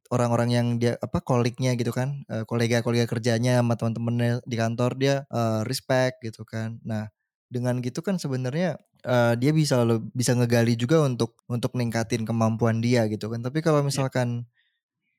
orang-orang 0.09 0.49
yang 0.53 0.67
dia 0.81 0.97
apa 1.01 1.21
kolegnya 1.21 1.73
gitu 1.77 1.93
kan. 1.93 2.25
Eh, 2.29 2.43
kolega-kolega 2.49 3.05
kerjanya 3.09 3.61
sama 3.61 3.77
teman-temannya 3.77 4.41
di 4.45 4.55
kantor 4.57 4.91
dia 4.97 5.15
eh, 5.29 5.61
respect 5.69 6.21
gitu 6.25 6.45
kan. 6.45 6.81
Nah, 6.85 7.09
dengan 7.49 7.81
gitu 7.81 8.01
kan 8.05 8.17
sebenarnya 8.21 8.77
eh, 9.05 9.33
dia 9.41 9.51
bisa 9.55 9.81
bisa 10.13 10.33
ngegali 10.37 10.73
juga 10.77 11.01
untuk 11.05 11.37
untuk 11.49 11.73
ningkatin 11.77 12.25
kemampuan 12.27 12.81
dia 12.85 13.05
gitu 13.09 13.29
kan. 13.33 13.41
Tapi 13.45 13.61
kalau 13.65 13.81
Iya. 13.89 14.09
misalkan 14.09 14.45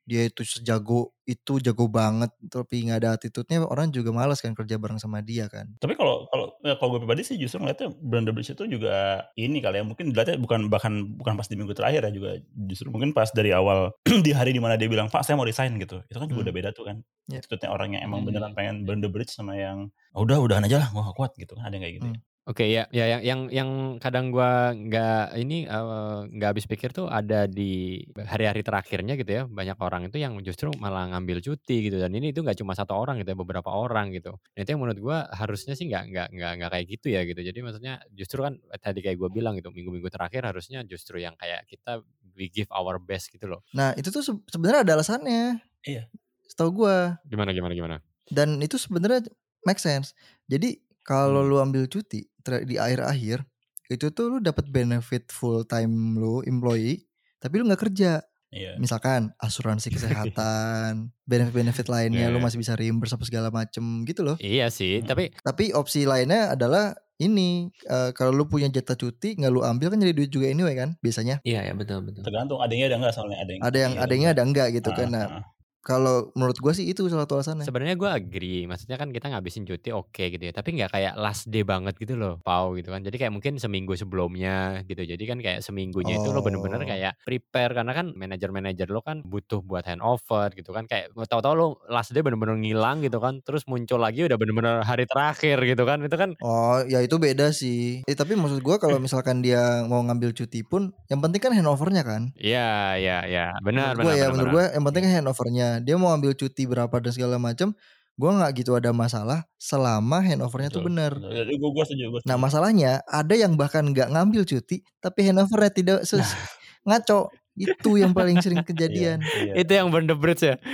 dia 0.09 0.27
itu 0.27 0.43
sejago 0.43 1.13
itu 1.25 1.63
jago 1.63 1.87
banget 1.87 2.33
tapi 2.51 2.83
nggak 2.83 2.99
ada 2.99 3.11
attitude-nya 3.15 3.63
orang 3.63 3.95
juga 3.95 4.11
malas 4.11 4.43
kan 4.43 4.51
kerja 4.51 4.75
bareng 4.77 4.99
sama 4.99 5.23
dia 5.23 5.47
kan. 5.47 5.71
Tapi 5.79 5.95
kalau 5.95 6.27
kalau 6.27 6.51
ya 6.67 6.75
kalau 6.75 6.99
gue 6.99 7.01
pribadi 7.07 7.23
sih 7.23 7.39
justru 7.39 7.63
ngeliatnya 7.63 7.95
the 8.27 8.33
bridge 8.35 8.51
itu 8.51 8.65
juga 8.67 9.23
ini 9.39 9.63
kali 9.63 9.79
ya 9.79 9.85
mungkin 9.87 10.11
dilihatnya 10.11 10.43
bukan 10.43 10.67
bahkan 10.67 10.93
bukan 11.15 11.39
pas 11.39 11.47
di 11.47 11.55
minggu 11.55 11.71
terakhir 11.73 12.03
ya 12.07 12.11
juga 12.11 12.31
justru 12.67 12.91
mungkin 12.91 13.15
pas 13.15 13.31
dari 13.31 13.55
awal 13.55 13.95
di 14.27 14.35
hari 14.35 14.51
di 14.51 14.59
mana 14.59 14.75
dia 14.75 14.91
bilang 14.91 15.07
Pak 15.07 15.23
saya 15.23 15.39
mau 15.39 15.47
resign 15.47 15.79
gitu 15.79 16.03
itu 16.11 16.19
kan 16.19 16.27
juga 16.27 16.43
Hmm. 16.43 16.47
udah 16.51 16.55
beda 16.57 16.71
tuh 16.75 16.85
kan 16.91 16.99
Ya. 17.31 17.39
attitude-nya 17.39 17.71
orang 17.71 17.95
yang 17.95 18.03
emang 18.11 18.27
Hmm. 18.27 18.29
beneran 18.35 18.53
pengen 18.59 18.83
burn 18.83 18.99
the 18.99 19.07
bridge 19.07 19.31
sama 19.31 19.55
yang 19.55 19.87
"Ah, 20.11 20.21
udah 20.27 20.43
udahan 20.43 20.67
aja 20.67 20.83
lah 20.83 20.89
gue 20.91 20.99
gak 20.99 21.15
kuat 21.15 21.33
gitu 21.39 21.55
kan 21.55 21.71
ada 21.71 21.75
yang 21.79 21.85
kayak 21.87 21.95
gitu 22.03 22.07
ya. 22.11 22.19
Oke 22.49 22.67
ya 22.73 22.89
ya 22.91 23.05
yang 23.07 23.21
yang 23.23 23.41
yang 23.53 23.71
kadang 24.01 24.33
gua 24.33 24.73
nggak 24.73 25.37
ini, 25.39 25.69
eee, 25.69 26.19
nggak 26.35 26.49
habis 26.57 26.65
pikir 26.67 26.89
tuh 26.91 27.07
ada 27.07 27.45
di 27.47 28.01
hari-hari 28.17 28.65
terakhirnya 28.65 29.15
gitu 29.21 29.29
ya, 29.31 29.43
banyak 29.45 29.77
orang 29.79 30.09
itu 30.09 30.17
yang 30.19 30.35
justru 30.41 30.73
malah 30.81 31.05
ngambil 31.15 31.45
cuti 31.45 31.85
gitu 31.87 32.01
dan 32.01 32.11
ini 32.17 32.33
itu 32.33 32.41
nggak 32.41 32.57
cuma 32.59 32.73
satu 32.75 32.97
orang 32.97 33.21
gitu 33.23 33.37
ya, 33.37 33.39
beberapa 33.39 33.69
orang 33.71 34.11
gitu. 34.17 34.35
Dan 34.57 34.61
itu 34.67 34.71
yang 34.73 34.81
menurut 34.83 34.99
gua 35.05 35.19
harusnya 35.31 35.77
sih 35.79 35.87
nggak 35.93 36.05
nggak 36.11 36.29
nggak 36.33 36.53
nggak 36.59 36.71
kayak 36.75 36.87
gitu 36.89 37.07
ya 37.13 37.21
gitu. 37.29 37.41
Jadi 37.45 37.59
maksudnya 37.61 37.95
justru 38.17 38.41
kan 38.43 38.55
tadi 38.83 38.99
kayak 39.05 39.17
gua 39.21 39.29
bilang 39.31 39.55
gitu, 39.61 39.69
minggu-minggu 39.71 40.09
terakhir 40.11 40.43
harusnya 40.49 40.81
justru 40.89 41.21
yang 41.21 41.37
kayak 41.39 41.69
kita 41.69 42.01
we 42.35 42.49
give 42.49 42.73
our 42.73 42.97
best 42.99 43.31
gitu 43.31 43.47
loh. 43.53 43.61
Nah, 43.77 43.93
itu 44.01 44.09
tuh 44.11 44.25
se- 44.25 44.43
sebenarnya 44.49 44.83
ada 44.89 44.93
alasannya. 44.99 45.61
Iya. 45.85 46.09
Setahu 46.49 46.71
gua 46.85 47.21
Gimana 47.25 47.53
gimana 47.57 47.75
gimana? 47.75 47.97
dan 48.31 48.59
itu 48.63 48.79
sebenarnya 48.79 49.27
make 49.67 49.83
sense. 49.83 50.15
Jadi 50.47 50.79
kalau 51.03 51.43
Hmm. 51.43 51.51
lu 51.51 51.57
ambil 51.59 51.91
cuti 51.91 52.30
di 52.63 52.77
akhir-akhir 52.77 53.45
itu 53.89 54.07
tuh 54.11 54.27
lu 54.31 54.39
dapat 54.39 54.71
benefit 54.71 55.29
full 55.29 55.67
time 55.67 56.15
lu 56.15 56.41
employee 56.47 57.05
tapi 57.39 57.59
lu 57.59 57.67
nggak 57.67 57.83
kerja. 57.89 58.23
Iya. 58.51 58.75
Misalkan 58.83 59.31
asuransi 59.39 59.91
kesehatan, 59.95 61.15
benefit-benefit 61.23 61.87
lainnya 61.87 62.27
Iya 62.27 62.35
lu 62.35 62.39
iya. 62.39 62.45
masih 62.45 62.59
bisa 62.59 62.75
reimburse 62.75 63.15
apa 63.15 63.23
segala 63.23 63.49
macem 63.51 64.03
gitu 64.03 64.27
loh. 64.27 64.35
Iya 64.39 64.67
sih, 64.75 65.03
Mhm. 65.03 65.07
tapi 65.07 65.25
Tapi 65.39 65.65
opsi 65.71 66.03
lainnya 66.03 66.55
adalah 66.55 66.95
ini 67.21 67.71
eh, 67.87 68.11
kalau 68.11 68.33
lu 68.33 68.49
punya 68.49 68.67
jatah 68.67 68.97
cuti 68.97 69.39
nggak 69.39 69.53
lu 69.53 69.61
ambil 69.63 69.93
kan 69.93 70.01
jadi 70.01 70.11
duit 70.17 70.31
juga 70.33 70.51
anyway 70.51 70.75
kan 70.75 70.99
biasanya. 70.99 71.39
Iya 71.47 71.63
ya 71.71 71.73
betul 71.79 72.03
betul. 72.03 72.27
Tergantung 72.27 72.59
adanya 72.59 72.91
ada 72.91 72.97
enggak 72.99 73.13
soalnya 73.15 73.39
ada 73.39 73.51
yang 73.55 73.63
Ada 73.63 73.79
yang 73.79 73.93
iya, 73.95 74.03
adanya 74.03 74.29
ada 74.35 74.43
enggak 74.43 74.69
gitu 74.75 74.91
Ah, 74.91 74.97
kan. 74.99 75.09
Nah, 75.13 75.25
ah. 75.31 75.43
Kalau 75.81 76.29
menurut 76.37 76.57
gua 76.61 76.73
sih 76.77 76.87
itu 76.89 77.09
salah 77.09 77.25
satu 77.25 77.41
alasannya. 77.41 77.65
Sebenarnya 77.65 77.97
gue 77.97 78.11
agree, 78.11 78.61
maksudnya 78.69 79.01
kan 79.01 79.09
kita 79.11 79.33
ngabisin 79.33 79.65
cuti 79.65 79.91
oke 79.91 80.25
gitu 80.29 80.43
ya, 80.45 80.53
tapi 80.53 80.77
nggak 80.77 80.93
kayak 80.93 81.13
last 81.17 81.49
day 81.49 81.65
banget 81.65 81.97
gitu 81.97 82.15
loh, 82.21 82.37
pau 82.45 82.77
gitu 82.77 82.93
kan. 82.93 83.01
Jadi 83.01 83.17
kayak 83.17 83.33
mungkin 83.33 83.57
seminggu 83.57 83.97
sebelumnya 83.97 84.85
gitu. 84.85 85.01
Jadi 85.03 85.23
kan 85.25 85.39
kayak 85.41 85.61
seminggunya 85.65 86.21
itu 86.21 86.29
lo 86.33 86.45
bener-bener 86.45 86.81
Oh. 86.81 86.87
kayak 86.87 87.13
prepare 87.25 87.73
karena 87.73 87.93
kan 87.97 88.13
manajer-manajer 88.13 88.89
lo 88.93 89.01
kan 89.01 89.25
butuh 89.25 89.61
buat 89.65 89.85
handover 89.89 90.53
gitu 90.53 90.71
kan. 90.73 90.85
Kayak 90.85 91.13
tahu-tahu 91.17 91.55
lo 91.57 91.67
last 91.89 92.13
day 92.13 92.21
bener-bener 92.21 92.57
ngilang 92.61 93.01
gitu 93.01 93.17
kan, 93.19 93.41
terus 93.41 93.65
muncul 93.65 94.01
lagi 94.01 94.25
udah 94.29 94.37
bener-bener 94.37 94.85
hari 94.85 95.05
terakhir 95.09 95.59
gitu 95.65 95.83
kan. 95.89 96.05
Itu 96.05 96.17
kan 96.21 96.37
Oh, 96.41 96.81
ya 96.85 97.01
itu 97.01 97.17
beda 97.17 97.53
sih. 97.53 98.05
Eh, 98.05 98.17
tapi 98.17 98.37
maksud 98.37 98.61
gua 98.61 98.77
kalau 98.81 99.01
misalkan 99.01 99.41
dia 99.41 99.85
mau 99.89 100.01
ngambil 100.05 100.33
cuti 100.37 100.61
pun 100.65 100.93
yang 101.09 101.21
penting 101.25 101.41
kan 101.41 101.53
handovernya 101.57 102.03
kan. 102.05 102.23
Iya, 102.37 102.97
iya, 103.01 103.17
iya. 103.29 103.45
Benar, 103.61 103.97
Menurut 103.97 104.13
benar, 104.13 104.17
ya, 104.17 104.27
benar, 104.29 104.33
menurut 104.33 104.51
gua 104.55 104.65
yang 104.77 104.85
penting 104.89 105.03
kan 105.07 105.13
handovernya. 105.23 105.70
Dia 105.79 105.95
mau 105.95 106.11
ambil 106.11 106.35
cuti 106.35 106.67
berapa 106.67 106.91
dan 106.99 107.15
segala 107.15 107.39
macam, 107.39 107.71
gua 108.19 108.31
nggak 108.35 108.51
gitu 108.59 108.75
ada 108.75 108.91
masalah 108.91 109.47
selama 109.55 110.19
handovernya 110.19 110.69
tuh 110.69 110.83
Betul. 110.83 110.99
Ya, 111.31 111.47
Gue 111.47 111.71
gue 111.71 111.85
setuju, 111.87 112.05
gue 112.11 112.21
Nah 112.27 112.35
masalahnya 112.35 113.07
ada 113.07 113.33
yang 113.33 113.55
bahkan 113.55 113.87
nggak 113.87 114.11
ngambil 114.11 114.43
cuti 114.43 114.83
tapi 114.99 115.23
handovernya 115.25 115.71
tidak 115.71 115.99
ses 116.09 116.35
ngaco. 116.83 117.31
Itu 117.55 117.95
yang 117.95 118.11
paling 118.11 118.41
sering 118.41 118.61
Iya, 118.65 118.67
kejadian. 118.67 119.19
iya. 119.23 119.53
Itu 119.55 119.71
yang 119.71 119.89
burn 119.89 120.07
the 120.07 120.17
bridge 120.17 120.43
ya. 120.43 120.57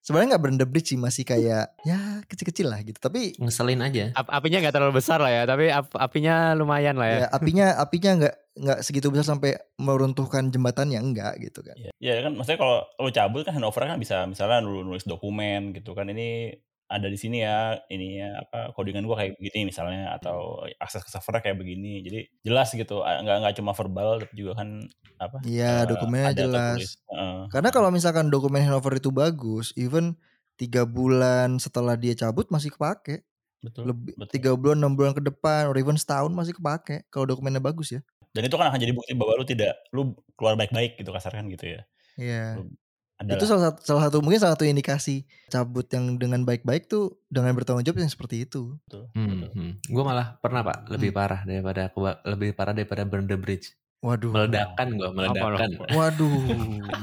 Sebenarnya 0.00 0.32
nggak 0.36 0.42
berenda 0.42 0.64
bridge 0.64 0.96
sih 0.96 0.98
masih 0.98 1.28
kayak 1.28 1.76
ya 1.84 1.98
kecil-kecil 2.24 2.72
lah 2.72 2.80
gitu. 2.80 2.96
Tapi 2.96 3.36
Ngeselin 3.36 3.84
aja. 3.84 4.16
Ap- 4.16 4.32
apinya 4.32 4.64
nggak 4.64 4.72
terlalu 4.72 4.96
besar 4.96 5.20
lah 5.20 5.28
ya, 5.28 5.42
tapi 5.44 5.68
ap- 5.68 5.92
apinya 5.92 6.56
lumayan 6.56 6.96
lah 6.96 7.04
ya. 7.04 7.18
ya 7.20 7.26
apinya 7.28 7.66
apinya 7.76 8.10
nggak 8.16 8.34
nggak 8.60 8.84
segitu 8.84 9.08
besar 9.08 9.34
sampai 9.36 9.56
meruntuhkan 9.80 10.52
jembatannya 10.52 11.00
enggak 11.00 11.40
gitu 11.40 11.64
kan. 11.64 11.76
Iya, 11.80 11.92
ya 11.96 12.22
kan 12.28 12.32
maksudnya 12.36 12.60
kalau 12.60 12.76
lo 13.00 13.10
cabut 13.10 13.42
kan 13.48 13.56
handover 13.56 13.88
kan 13.88 13.96
bisa 13.96 14.28
misalnya 14.28 14.60
lu 14.60 14.84
nulis 14.84 15.08
dokumen 15.08 15.72
gitu 15.72 15.96
kan 15.96 16.12
ini 16.12 16.52
ada 16.90 17.06
di 17.06 17.14
sini 17.14 17.46
ya 17.46 17.78
ini 17.86 18.18
ya 18.18 18.34
apa 18.42 18.74
codingan 18.74 19.06
gua 19.06 19.22
kayak 19.22 19.38
begini 19.38 19.70
misalnya 19.70 20.10
atau 20.18 20.66
akses 20.82 21.06
ke 21.06 21.10
server 21.14 21.38
kayak 21.38 21.56
begini 21.56 22.02
jadi 22.02 22.26
jelas 22.42 22.74
gitu 22.74 23.06
nggak 23.06 23.36
nggak 23.46 23.54
cuma 23.62 23.70
verbal 23.72 24.18
tapi 24.18 24.34
juga 24.34 24.58
kan 24.58 24.84
apa 25.22 25.38
Iya 25.46 25.84
eh, 25.84 25.86
dokumennya 25.86 26.34
jelas. 26.34 26.98
Heeh. 27.12 27.38
Karena 27.52 27.70
kalau 27.70 27.94
misalkan 27.94 28.32
dokumen 28.32 28.66
handover 28.66 28.98
itu 28.98 29.14
bagus, 29.14 29.70
even 29.78 30.18
tiga 30.58 30.82
bulan 30.88 31.60
setelah 31.62 31.94
dia 31.94 32.16
cabut 32.18 32.50
masih 32.50 32.74
kepake. 32.74 33.22
betul 33.60 33.92
Lebih 33.92 34.16
tiga 34.32 34.56
bulan 34.56 34.80
enam 34.80 34.96
bulan 34.96 35.12
ke 35.12 35.20
depan, 35.20 35.68
or 35.68 35.76
even 35.76 35.94
setahun 35.94 36.32
masih 36.32 36.56
kepake. 36.56 37.04
Kalau 37.12 37.28
dokumennya 37.28 37.60
bagus 37.60 37.92
ya. 37.92 38.00
Dan 38.30 38.42
itu 38.46 38.54
kan 38.54 38.70
akan 38.70 38.80
jadi 38.80 38.92
bukti 38.94 39.12
bahwa 39.18 39.32
lu 39.38 39.44
tidak 39.46 39.72
lu 39.90 40.14
keluar 40.38 40.54
baik-baik 40.54 40.98
gitu 40.98 41.10
kasarkan 41.10 41.50
gitu 41.50 41.78
ya 41.78 41.82
Iya. 42.20 42.60
Lu 42.60 42.76
Itu 43.20 43.44
salah 43.44 43.68
satu, 43.68 43.80
salah 43.84 44.02
satu 44.08 44.24
mungkin 44.24 44.40
salah 44.40 44.56
satu 44.56 44.64
indikasi 44.64 45.28
cabut 45.52 45.84
yang 45.92 46.16
dengan 46.16 46.40
baik-baik 46.48 46.88
tuh 46.88 47.20
dengan 47.28 47.52
bertanggung 47.52 47.84
jawab 47.84 48.00
yang 48.00 48.08
seperti 48.08 48.48
itu. 48.48 48.80
betul, 48.88 49.12
Hmm, 49.12 49.52
hmm. 49.52 49.72
Gue 49.92 50.04
malah 50.08 50.40
pernah 50.40 50.64
pak 50.64 50.88
lebih 50.88 51.12
parah 51.12 51.44
daripada 51.44 51.92
aku 51.92 52.00
lebih 52.24 52.56
parah 52.56 52.72
daripada 52.72 53.04
burn 53.04 53.28
the 53.28 53.36
bridge. 53.36 53.76
Waduh. 54.00 54.32
Meledakan 54.32 54.96
gue, 54.96 55.10
meledakan. 55.12 55.70
Waduh, 55.92 56.32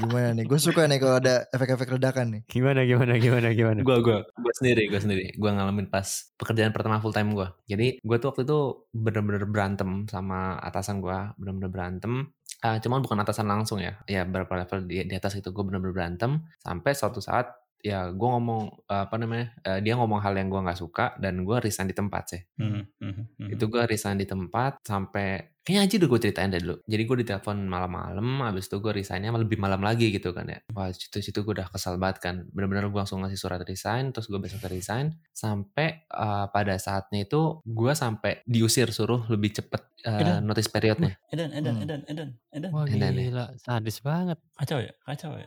gimana 0.02 0.34
nih? 0.34 0.44
Gue 0.50 0.58
suka 0.58 0.90
nih 0.90 0.98
kalau 0.98 1.22
ada 1.22 1.46
efek-efek 1.54 1.94
ledakan 1.94 2.26
nih. 2.34 2.42
Gimana 2.50 2.82
gimana 2.82 3.14
gimana 3.22 3.48
gimana? 3.54 3.80
Gue 3.86 4.02
gue 4.02 4.18
gue 4.26 4.52
sendiri 4.58 4.90
gue 4.90 4.98
sendiri 4.98 5.24
gue 5.38 5.50
ngalamin 5.50 5.86
pas 5.86 6.06
pekerjaan 6.34 6.74
pertama 6.74 6.98
full 6.98 7.14
time 7.14 7.38
gue. 7.38 7.46
Jadi 7.70 8.02
gue 8.02 8.16
tuh 8.18 8.34
waktu 8.34 8.42
itu 8.42 8.58
bener-bener 8.90 9.46
berantem 9.46 10.10
sama 10.10 10.58
atasan 10.58 10.98
gue, 10.98 11.18
bener-bener 11.38 11.70
berantem. 11.70 12.34
Uh, 12.58 12.82
cuman 12.82 12.98
bukan 13.06 13.22
atasan 13.22 13.46
langsung 13.46 13.78
ya, 13.78 14.02
ya 14.10 14.26
beberapa 14.26 14.58
level 14.58 14.90
di, 14.90 15.06
di 15.06 15.14
atas 15.14 15.38
itu 15.38 15.54
gue 15.54 15.62
bener-bener 15.62 15.94
berantem 15.94 16.42
sampai 16.58 16.90
suatu 16.98 17.22
saat 17.22 17.54
ya 17.78 18.10
gue 18.10 18.28
ngomong 18.28 18.90
apa 18.90 19.14
namanya 19.16 19.54
uh, 19.62 19.78
dia 19.78 19.94
ngomong 19.94 20.18
hal 20.18 20.34
yang 20.34 20.50
gue 20.50 20.58
nggak 20.58 20.78
suka 20.78 21.14
dan 21.22 21.46
gue 21.46 21.56
resign 21.62 21.86
di 21.86 21.94
tempat 21.94 22.22
sih 22.34 22.42
Hmm, 22.58 22.82
hmm, 22.98 23.14
hmm. 23.38 23.48
itu 23.54 23.64
gue 23.70 23.82
resign 23.86 24.18
di 24.18 24.26
tempat 24.26 24.82
sampai 24.82 25.54
kayaknya 25.62 25.82
aja 25.84 25.94
udah 26.00 26.08
gue 26.10 26.20
ceritain 26.26 26.50
dari 26.50 26.62
dulu 26.64 26.76
jadi 26.82 27.02
gue 27.04 27.16
ditelepon 27.22 27.56
malam-malam 27.68 28.26
habis 28.42 28.66
itu 28.66 28.80
gue 28.80 28.90
resignnya 28.90 29.30
lebih 29.30 29.60
malam 29.60 29.78
lagi 29.78 30.10
gitu 30.10 30.34
kan 30.34 30.48
ya 30.48 30.58
wah 30.74 30.88
situ 30.90 31.22
situ 31.22 31.44
gue 31.44 31.54
udah 31.54 31.68
kesal 31.68 32.00
banget 32.00 32.18
kan 32.18 32.34
bener-bener 32.50 32.88
gue 32.88 32.98
langsung 32.98 33.22
ngasih 33.22 33.38
surat 33.38 33.62
resign 33.62 34.10
terus 34.10 34.26
gue 34.26 34.40
besok 34.40 34.64
resign 34.66 35.14
sampai 35.30 36.08
uh, 36.10 36.50
pada 36.50 36.74
saatnya 36.80 37.28
itu 37.28 37.62
gue 37.62 37.92
sampai 37.94 38.42
diusir 38.42 38.90
suruh 38.90 39.28
lebih 39.28 39.54
cepet 39.54 39.82
uh, 40.08 40.18
Edan. 40.18 40.40
notice 40.42 40.66
periodnya 40.66 41.14
Edan, 41.30 41.52
Edan, 41.54 41.74
Hmm. 41.78 41.84
Edan, 41.84 42.00
Edan, 42.08 42.28
Edan. 42.50 42.70
Wah 42.72 42.88
Edan 42.88 43.12
ya. 43.14 43.22
gila, 43.28 43.46
sadis 43.60 44.00
banget. 44.00 44.38
Kacau 44.56 44.80
ya, 44.80 44.90
kacau 45.04 45.36
ya. 45.36 45.46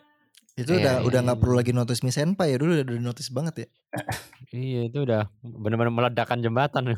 Itu 0.64 0.74
Iya, 0.74 0.82
udah 0.82 0.96
iya, 1.02 1.06
udah 1.08 1.20
nggak 1.26 1.38
iya. 1.38 1.42
perlu 1.44 1.56
lagi 1.58 1.72
notice 1.74 2.02
miss 2.06 2.18
senpai 2.20 2.48
ya 2.54 2.58
dulu 2.62 2.72
udah 2.82 2.98
notice 3.02 3.30
banget 3.34 3.56
ya. 3.66 3.68
Iya 4.52 4.80
itu 4.92 4.98
udah 5.08 5.22
benar-benar 5.44 5.94
meledakkan 5.94 6.40
jembatan. 6.44 6.84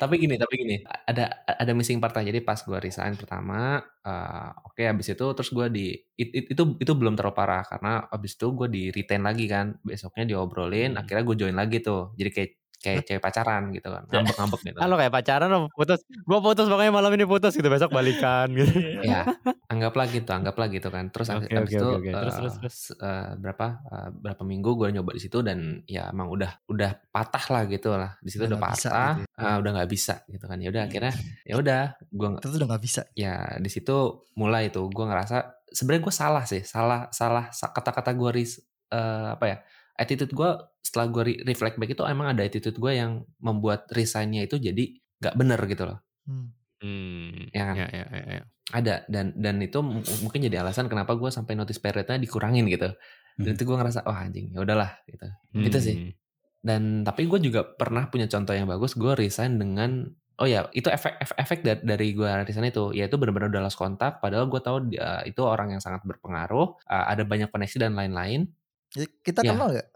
tapi 0.00 0.14
gini 0.20 0.36
tapi 0.36 0.54
gini 0.60 0.76
ada 1.08 1.42
ada 1.48 1.72
missing 1.72 1.98
part 1.98 2.12
jadi 2.20 2.40
pas 2.44 2.60
gue 2.60 2.78
resign 2.78 3.16
pertama 3.16 3.80
uh, 4.04 4.50
oke 4.68 4.80
habis 4.84 5.08
itu 5.12 5.24
terus 5.34 5.50
gue 5.50 5.66
di 5.72 5.86
it- 6.20 6.34
it- 6.36 6.48
itu 6.52 6.62
itu 6.78 6.92
belum 6.92 7.16
terlalu 7.16 7.34
parah 7.36 7.64
karena 7.64 8.04
habis 8.12 8.36
itu 8.36 8.46
gue 8.52 8.68
di 8.68 8.82
retain 8.92 9.24
lagi 9.24 9.48
kan 9.48 9.76
besoknya 9.80 10.24
diobrolin 10.36 10.94
Hmm. 10.94 11.00
akhirnya 11.04 11.24
gue 11.24 11.36
join 11.40 11.56
lagi 11.56 11.80
tuh 11.80 12.12
jadi 12.20 12.30
kayak 12.32 12.50
kayak 12.78 13.02
cewek 13.02 13.18
pacaran 13.18 13.70
gitu 13.70 13.88
kan 13.88 14.06
ngambek-ngambek 14.06 14.60
gitu 14.64 14.78
Ah 14.82 14.86
lo 14.86 14.94
kayak 14.94 15.10
pacaran 15.10 15.48
lo 15.48 15.66
putus. 15.68 16.00
Gua 16.22 16.38
putus 16.38 16.66
makanya 16.66 16.92
malam 16.92 17.10
ini 17.10 17.24
putus 17.24 17.52
gitu 17.52 17.66
besok 17.66 17.90
balikan 17.90 18.46
gitu. 18.50 18.70
ya 19.00 19.26
anggaplah 19.66 20.06
gitu 20.06 20.26
anggaplah 20.28 20.66
gitu 20.66 20.88
kan 20.88 21.10
terus 21.10 21.28
Oke, 21.28 21.46
abis 21.46 21.58
oke, 21.60 21.74
itu 21.74 21.84
oke, 21.84 21.98
oke. 22.00 22.10
Terus, 22.14 22.32
eh, 22.32 22.38
terus, 22.38 22.54
terus. 22.56 22.74
s- 22.88 22.96
eh, 22.96 23.30
berapa 23.36 23.66
eh, 23.84 24.08
berapa 24.12 24.42
minggu 24.42 24.70
gue 24.74 24.88
nyoba 24.90 25.10
di 25.12 25.20
situ 25.20 25.38
dan 25.42 25.58
ya 25.84 26.08
emang 26.08 26.30
udah 26.30 26.50
udah 26.66 26.90
patah 27.08 27.44
lah 27.48 27.62
gitu 27.66 27.92
lah 27.92 28.14
di 28.18 28.30
situ 28.30 28.42
Udah 28.42 28.48
udah, 28.48 28.58
nggak 28.58 28.74
bisa 28.74 28.88
patah 28.88 29.14
gitu 29.18 29.32
ah, 29.36 29.56
udah 29.58 29.70
nggak 29.74 29.90
bisa 29.90 30.14
gitu 30.26 30.44
kan 30.44 30.58
ya 30.58 30.68
udah 30.70 30.82
akhirnya 30.86 31.12
ya 31.42 31.54
udah 31.56 31.80
gue 32.00 32.28
Itu 32.32 32.46
tuh 32.46 32.58
udah 32.58 32.68
nggak 32.70 32.82
bisa. 32.82 33.00
ya 33.12 33.34
di 33.58 33.68
situ 33.68 33.96
mulai 34.34 34.70
tuh 34.70 34.86
gue 34.86 35.04
ngerasa 35.04 35.36
sebenarnya 35.68 36.02
gue 36.02 36.14
salah 36.14 36.44
sih 36.44 36.62
salah 36.62 37.10
salah 37.10 37.50
sa- 37.50 37.70
kata-kata 37.70 38.14
gue 38.14 38.30
ris 38.32 38.56
eh, 38.88 39.26
apa 39.34 39.44
ya 39.44 39.56
attitude 39.98 40.30
gue 40.30 40.50
setelah 40.80 41.06
gue 41.10 41.22
re- 41.26 41.42
reflect 41.44 41.76
back 41.76 41.90
itu 41.90 42.02
emang 42.02 42.30
ada 42.30 42.40
attitude 42.40 42.74
gue 42.74 42.92
yang 42.94 43.12
membuat 43.38 43.90
resignnya 43.90 44.46
itu 44.46 44.56
jadi 44.56 44.84
nggak 45.18 45.34
bener 45.34 45.60
gitu 45.66 45.84
loh 45.84 45.98
Hmm. 46.24 46.52
Hmm. 46.78 47.48
Ya 47.50 47.62
kan? 47.64 47.74
Ya, 47.74 47.86
ya, 47.88 48.04
ya, 48.06 48.22
ya. 48.38 48.42
ada 48.68 48.94
dan 49.08 49.32
dan 49.34 49.58
itu 49.58 49.80
mungkin 50.20 50.44
jadi 50.44 50.60
alasan 50.60 50.86
kenapa 50.86 51.16
gue 51.16 51.32
sampai 51.32 51.56
notice 51.56 51.80
periodnya 51.80 52.20
dikurangin 52.20 52.68
gitu 52.68 52.92
dan 53.36 53.48
Hmm. 53.48 53.56
itu 53.56 53.64
gue 53.64 53.76
ngerasa 53.76 54.04
wah 54.04 54.22
anjing 54.22 54.52
ya 54.52 54.60
udahlah 54.60 54.92
gitu 55.08 55.24
Itu 55.56 55.78
sih. 55.80 55.94
Hmm. 55.96 56.12
dan 56.60 56.82
tapi 57.02 57.24
gue 57.24 57.40
juga 57.40 57.64
pernah 57.64 58.06
punya 58.06 58.28
contoh 58.28 58.52
yang 58.52 58.68
bagus 58.68 58.92
gue 58.92 59.12
resign 59.14 59.56
dengan 59.56 60.04
oh 60.38 60.46
ya 60.46 60.68
itu 60.70 60.86
efek 60.86 61.18
efek, 61.18 61.36
efek 61.38 61.58
dari, 61.64 61.80
dari 61.82 62.06
gue 62.12 62.28
resign 62.44 62.68
itu 62.68 62.92
yaitu 62.92 63.16
benar-benar 63.16 63.48
udah 63.48 63.62
lost 63.64 63.74
kontak 63.74 64.20
padahal 64.20 64.46
gue 64.46 64.60
tahu 64.60 64.92
dia 64.92 65.22
itu 65.24 65.40
orang 65.42 65.74
yang 65.74 65.82
sangat 65.82 66.04
berpengaruh 66.04 66.76
uh, 66.84 67.04
ada 67.08 67.24
banyak 67.24 67.48
koneksi 67.48 67.76
dan 67.80 67.96
lain-lain 67.96 68.46
Kita 68.90 69.40
Ya. 69.40 69.52
kenal 69.52 69.68
gak? 69.70 69.88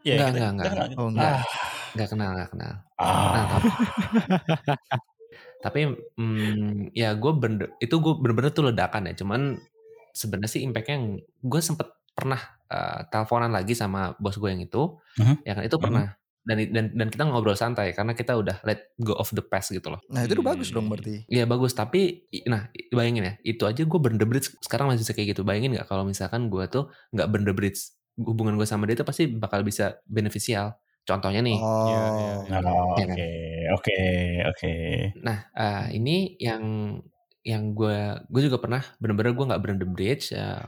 Iya, 0.00 0.14
Enggak, 0.14 0.28
kita- 0.28 0.28
enggak, 0.28 0.32
kita 0.32 0.48
enggak. 0.48 0.70
kenal 0.70 0.86
gitu. 0.86 0.98
Oh 0.98 1.08
enggak. 1.08 1.30
Ah, 1.30 1.42
nggak 1.88 2.08
kenal 2.08 2.30
nggak 2.30 2.50
kenal 2.52 2.72
ah. 2.94 3.32
nah 3.32 3.44
tapi 3.48 3.68
tapi 5.58 5.80
mm, 6.14 6.92
ya 6.92 7.10
gue 7.14 7.32
bener 7.34 7.66
itu 7.78 7.94
gue 7.96 8.12
bener-bener 8.14 8.50
tuh 8.50 8.68
ledakan 8.68 9.08
ya 9.08 9.14
cuman 9.16 9.40
sebenarnya 10.12 10.50
sih 10.50 10.62
impactnya 10.62 10.94
yang 10.94 11.06
gue 11.40 11.60
sempet 11.60 11.88
pernah 12.12 12.38
uh, 12.68 13.08
teleponan 13.08 13.50
lagi 13.50 13.72
sama 13.72 14.12
bos 14.16 14.36
gue 14.36 14.48
yang 14.48 14.60
itu 14.60 14.94
Mhm. 15.16 15.34
ya 15.42 15.52
kan 15.52 15.64
itu 15.64 15.76
pernah 15.76 16.06
dan 16.42 16.56
dan 16.68 16.84
dan 16.94 17.08
kita 17.08 17.22
ngobrol 17.24 17.52
santai 17.54 17.90
karena 17.90 18.12
kita 18.12 18.32
udah 18.34 18.60
let 18.62 18.92
go 18.96 19.12
of 19.12 19.28
the 19.30 19.42
past 19.42 19.68
gitu 19.68 19.88
loh 19.88 20.00
Nah 20.06 20.22
itu 20.22 20.32
udah 20.34 20.46
bagus 20.46 20.68
dong 20.68 20.86
berarti. 20.86 21.24
Iya 21.26 21.44
bagus 21.44 21.72
tapi 21.72 22.24
nah 22.44 22.64
bayangin 22.90 23.24
ya 23.24 23.34
itu 23.42 23.64
aja 23.64 23.80
gue 23.80 23.98
burn 23.98 24.16
the 24.16 24.24
bridge 24.24 24.52
sekarang 24.60 24.86
masih 24.86 25.02
bisa 25.02 25.12
kayak 25.12 25.32
gitu 25.32 25.42
bayangin 25.42 25.74
nggak 25.74 25.84
kalau 25.86 26.04
misalkan 26.04 26.46
gue 26.46 26.64
tuh 26.66 26.84
nggak 27.10 27.26
burn 27.26 27.44
the 27.44 27.52
bridge 27.52 27.80
hubungan 28.18 28.54
gue 28.58 28.66
sama 28.68 28.84
dia 28.90 28.98
tuh 28.98 29.06
pasti 29.06 29.30
bakal 29.30 29.62
bisa 29.62 30.02
beneficial 30.06 30.74
contohnya 31.06 31.40
nih 31.40 31.58
Oh. 31.58 31.86
Iya, 31.88 32.02
iya, 32.18 32.34
iya. 32.44 32.58
Oh, 32.60 32.96
Iya 32.98 33.04
Oke, 33.06 33.06
kan? 33.08 33.16
oke, 33.78 33.98
oke. 34.50 34.72
nah 35.24 35.38
eh, 35.56 35.84
ini 35.96 36.36
yang 36.42 36.62
yang 37.46 37.72
gue 37.72 37.98
gue 38.28 38.42
juga 38.44 38.58
pernah 38.60 38.82
bener-bener 39.00 39.32
gue 39.32 39.44
nggak 39.48 39.62
the 39.80 39.88
bridge 39.88 40.36
eh, 40.36 40.64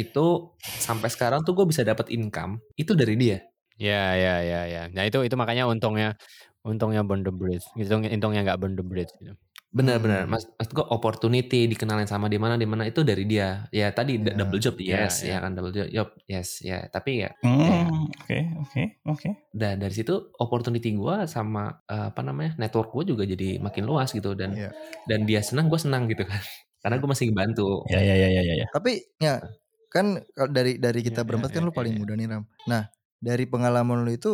itu 0.00 0.50
sampai 0.58 1.06
sekarang 1.12 1.46
tuh 1.46 1.54
gue 1.54 1.66
bisa 1.70 1.86
dapat 1.86 2.10
income 2.10 2.58
itu 2.74 2.92
dari 2.96 3.14
dia 3.14 3.38
Ya, 3.74 4.14
ya, 4.14 4.38
ya, 4.38 4.60
ya. 4.70 4.82
Nah 4.94 5.02
itu 5.02 5.18
itu 5.26 5.34
makanya 5.34 5.66
untungnya 5.66 6.14
untungnya 6.62 7.02
burn 7.02 7.26
the 7.26 7.34
bridge. 7.34 7.66
Untungnya 7.74 8.14
untungnya 8.14 8.46
nggak 8.46 8.58
burn 8.62 8.74
the 8.78 8.86
bridge. 8.86 9.10
Gitu. 9.18 9.34
Bener-bener 9.74 10.22
Hmm. 10.22 10.30
mas 10.30 10.46
mas 10.54 10.70
gue 10.70 10.86
opportunity 10.86 11.66
dikenalin 11.66 12.06
sama 12.06 12.30
di 12.30 12.38
mana 12.38 12.54
di 12.54 12.62
mana 12.62 12.86
itu 12.86 13.02
dari 13.02 13.26
dia 13.26 13.66
ya 13.74 13.90
tadi 13.90 14.22
d- 14.22 14.30
Ya. 14.30 14.38
double 14.38 14.62
job 14.62 14.78
Ya, 14.78 15.10
yes 15.10 15.26
ya. 15.26 15.34
ya 15.34 15.38
kan 15.42 15.50
double 15.58 15.74
job 15.74 15.86
yup, 15.90 16.08
yes 16.30 16.62
ya 16.62 16.86
tapi 16.88 17.26
ya 17.26 17.30
Hmm, 17.42 18.06
Oke, 18.22 18.38
oke, 18.62 18.82
oke. 19.04 19.28
dan 19.50 19.82
dari 19.82 19.90
situ 19.90 20.30
opportunity 20.38 20.94
gue 20.94 21.16
sama 21.26 21.82
eh, 21.90 22.06
apa 22.14 22.22
namanya 22.22 22.54
network 22.54 22.94
gue 22.94 23.10
juga 23.10 23.26
jadi 23.26 23.58
makin 23.58 23.82
luas 23.82 24.14
gitu 24.14 24.38
dan 24.38 24.54
Iya. 24.54 24.70
dan 25.10 25.26
dia 25.26 25.42
senang 25.42 25.66
gue 25.66 25.80
senang 25.82 26.06
gitu 26.06 26.22
kan 26.22 26.38
karena 26.86 26.96
gue 27.02 27.08
masih 27.10 27.34
bantu 27.34 27.82
Ya, 27.90 27.98
ya, 27.98 28.14
ya, 28.14 28.28
ya, 28.30 28.42
ya, 28.46 28.54
ya. 28.62 28.66
Tapi 28.70 28.92
ya 29.18 29.42
kan 29.90 30.22
kalau 30.38 30.50
dari 30.54 30.78
dari 30.78 31.02
kita 31.02 31.22
Ya, 31.22 31.26
berempat 31.26 31.50
ya, 31.50 31.54
kan 31.58 31.62
ya, 31.62 31.66
lu 31.66 31.72
paling 31.74 31.94
ya. 31.94 31.98
muda 31.98 32.14
nih 32.14 32.26
Ram. 32.30 32.44
Nah 32.70 32.82
dari 33.18 33.44
pengalaman 33.50 34.06
lu 34.06 34.14
itu 34.14 34.32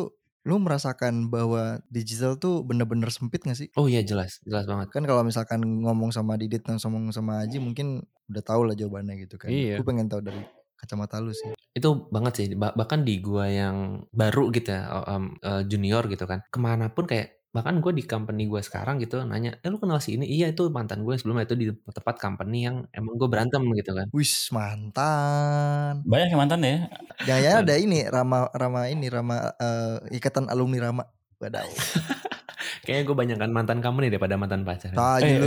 lu 0.49 0.57
merasakan 0.57 1.29
bahwa 1.29 1.85
digital 1.93 2.41
tuh 2.41 2.65
bener-bener 2.65 3.13
sempit 3.13 3.45
gak 3.45 3.59
sih? 3.61 3.69
oh 3.77 3.87
iya 3.87 4.01
jelas 4.01 4.41
jelas 4.45 4.65
banget 4.65 4.89
Kan 4.89 5.05
kalau 5.05 5.21
misalkan 5.21 5.61
ngomong 5.61 6.11
sama 6.11 6.41
Didit 6.41 6.65
dan 6.65 6.81
ngomong 6.81 7.13
sama 7.13 7.45
Aji 7.45 7.61
mungkin 7.61 8.01
udah 8.33 8.43
tau 8.43 8.63
lah 8.65 8.73
jawabannya 8.73 9.21
gitu 9.27 9.37
kan. 9.37 9.53
Iya. 9.53 9.77
Gue 9.81 9.87
pengen 9.87 10.09
tahu 10.09 10.23
dari 10.25 10.41
kacamata 10.81 11.21
lu 11.21 11.33
sih. 11.37 11.53
itu 11.71 11.87
banget 12.11 12.33
sih 12.35 12.47
Bah- 12.59 12.73
bahkan 12.75 13.05
di 13.05 13.21
gua 13.23 13.47
yang 13.47 14.03
baru 14.11 14.51
gitu 14.51 14.73
ya 14.75 14.89
eh, 15.07 15.63
junior 15.69 16.03
gitu 16.09 16.25
kan 16.27 16.41
ke 16.49 16.59
mana 16.59 16.89
pun 16.91 17.05
kayak 17.07 17.40
bahkan 17.51 17.83
gue 17.83 17.91
di 17.91 18.07
company 18.07 18.47
gue 18.47 18.63
sekarang 18.63 19.03
gitu 19.03 19.27
nanya 19.27 19.59
eh 19.59 19.69
lu 19.69 19.83
kenal 19.83 19.99
si 19.99 20.15
ini 20.15 20.23
iya 20.23 20.55
itu 20.55 20.71
mantan 20.71 21.03
gue 21.03 21.19
sebelumnya 21.19 21.51
itu 21.51 21.59
di 21.59 21.67
tempat 21.91 22.23
company 22.23 22.63
yang 22.63 22.87
emang 22.95 23.19
gue 23.19 23.27
berantem 23.27 23.63
gitu 23.75 23.91
kan 23.91 24.07
Wis 24.15 24.51
mantan. 24.55 26.03
Banyak 26.03 26.29
yang 26.35 26.41
mantan 26.41 26.61
ya. 26.67 26.77
Jangan 27.25 27.63
ada 27.63 27.75
ini 27.79 28.05
Rama 28.05 28.51
Rama 28.53 28.91
ini 28.91 29.07
Rama 29.07 29.55
eh, 29.55 30.19
ikatan 30.19 30.51
alumni 30.51 30.91
Rama. 30.91 31.05
Wadaw. 31.41 31.71
kayaknya 32.83 33.03
gue 33.07 33.17
banyak 33.17 33.37
kan 33.39 33.51
mantan 33.51 33.79
kamu 33.81 33.97
nih 34.07 34.11
daripada 34.17 34.35
mantan 34.37 34.63
pacar 34.63 34.91
Tadi 34.91 35.31
lu. 35.37 35.47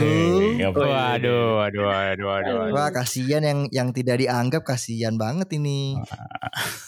nggak 0.59 0.69
Oh, 0.73 0.85
iya, 0.85 0.89
Waduh, 0.93 1.47
waduh, 1.59 1.83
waduh, 1.87 2.25
waduh. 2.27 2.53
waduh. 2.59 2.73
Wah 2.73 2.89
kasihan 2.89 3.43
yang 3.43 3.59
yang 3.71 3.89
tidak 3.91 4.19
dianggap 4.19 4.63
kasihan 4.63 5.15
banget 5.15 5.47
ini. 5.55 5.95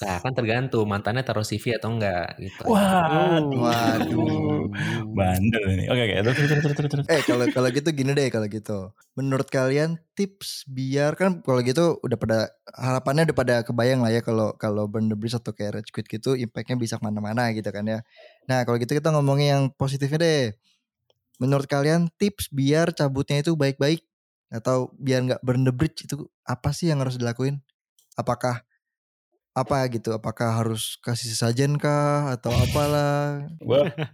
nah 0.04 0.18
kan 0.22 0.34
tergantung 0.36 0.86
mantannya 0.86 1.26
taruh 1.26 1.42
CV 1.42 1.78
atau 1.80 1.90
enggak 1.96 2.38
gitu 2.38 2.64
Wah, 2.70 3.42
Waduh. 3.42 4.70
bandel 5.16 5.64
ini. 5.78 5.86
Oke, 5.90 6.02
oke. 6.06 6.16
Terus, 6.22 6.36
terus, 6.38 6.50
terus, 6.64 6.76
terus, 6.78 6.90
terus. 6.92 7.06
Eh 7.10 7.22
kalau 7.24 7.46
kalau 7.50 7.68
gitu 7.72 7.90
gini 7.92 8.12
deh 8.14 8.28
kalau 8.30 8.48
gitu. 8.48 8.92
Menurut 9.16 9.48
kalian 9.48 9.98
tips 10.16 10.68
biar 10.68 11.16
kan 11.16 11.40
kalau 11.44 11.60
gitu 11.64 12.00
udah 12.04 12.18
pada 12.20 12.38
harapannya 12.76 13.28
udah 13.32 13.38
pada 13.38 13.56
kebayang 13.64 14.00
lah 14.04 14.12
ya 14.12 14.20
kalau 14.24 14.56
kalau 14.56 14.88
burn 14.88 15.08
the 15.08 15.16
bridge 15.16 15.36
atau 15.36 15.52
kayak 15.56 15.80
rage 15.82 15.92
quit 15.92 16.08
gitu 16.08 16.36
impactnya 16.36 16.76
bisa 16.76 17.00
ke 17.00 17.04
mana-mana 17.04 17.52
gitu 17.56 17.68
kan 17.72 17.84
ya. 17.88 18.00
Nah 18.46 18.64
kalau 18.64 18.78
gitu 18.78 18.94
kita 18.94 19.10
ngomongin 19.14 19.48
yang 19.48 19.64
positifnya 19.74 20.20
deh. 20.22 20.44
Menurut 21.42 21.68
kalian 21.68 22.08
tips 22.16 22.48
biar 22.48 22.96
cabutnya 22.96 23.44
itu 23.44 23.58
baik-baik 23.60 24.06
atau 24.48 24.94
biar 24.96 25.20
nggak 25.28 25.42
burn 25.44 25.68
the 25.68 25.74
bridge 25.76 26.08
itu 26.08 26.32
apa 26.48 26.72
sih 26.72 26.88
yang 26.88 27.04
harus 27.04 27.20
dilakuin? 27.20 27.60
Apakah 28.16 28.64
apa 29.52 29.76
gitu? 29.92 30.16
Apakah 30.16 30.64
harus 30.64 30.96
kasih 31.04 31.32
sesajen 31.36 31.76
kah 31.76 32.32
atau 32.40 32.56
apalah? 32.56 33.44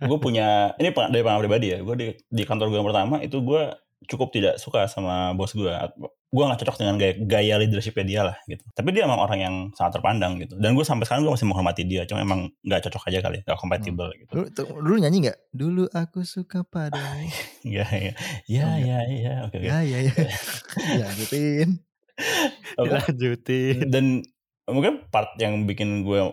gue 0.02 0.20
punya 0.22 0.74
ini 0.82 0.90
dari 0.90 1.22
pengalaman 1.22 1.46
pribadi 1.46 1.68
ya 1.78 1.80
gue 1.86 1.96
di, 1.98 2.08
di 2.30 2.44
kantor 2.46 2.74
gue 2.74 2.82
pertama 2.82 3.22
itu 3.22 3.38
gue 3.42 3.70
cukup 4.10 4.34
tidak 4.34 4.56
suka 4.58 4.90
sama 4.90 5.38
bos 5.38 5.54
gue 5.54 5.70
gue 6.32 6.44
gak 6.48 6.64
cocok 6.64 6.78
dengan 6.80 6.96
gaya, 6.96 7.14
gaya 7.28 7.56
leadershipnya 7.60 8.06
dia 8.08 8.22
lah 8.24 8.38
gitu. 8.48 8.64
Tapi 8.72 8.96
dia 8.96 9.04
emang 9.04 9.20
orang 9.20 9.40
yang 9.44 9.56
sangat 9.76 10.00
terpandang 10.00 10.40
gitu. 10.40 10.56
Dan 10.56 10.80
gue 10.80 10.86
sampai 10.88 11.04
sekarang 11.04 11.28
gue 11.28 11.34
masih 11.36 11.44
menghormati 11.44 11.84
dia. 11.84 12.08
Cuma 12.08 12.24
emang 12.24 12.48
gak 12.64 12.88
cocok 12.88 13.12
aja 13.12 13.20
kali, 13.20 13.44
gak 13.44 13.60
kompatibel 13.60 14.08
Hmm. 14.08 14.20
gitu. 14.24 14.32
Dulu, 14.40 14.48
dulu 14.80 14.96
nyanyi 15.04 15.28
nggak? 15.28 15.40
Dulu 15.52 15.84
aku 15.92 16.24
suka 16.24 16.64
padamu. 16.64 17.28
Iya, 17.68 17.86
iya. 17.92 18.14
Iya, 18.48 18.68
iya, 18.80 18.98
iya. 19.12 19.34
Oke, 19.46 19.60
oke. 19.60 19.68
ya 19.68 19.78
ya 19.84 19.98
ya. 20.08 20.14
ya 21.04 21.08
gituin. 21.20 21.70
Apa? 22.80 23.12
Dilanjutin. 23.12 23.92
Dan 23.92 24.06
mungkin 24.72 25.04
part 25.12 25.36
yang 25.36 25.68
bikin 25.68 26.08
gue 26.08 26.32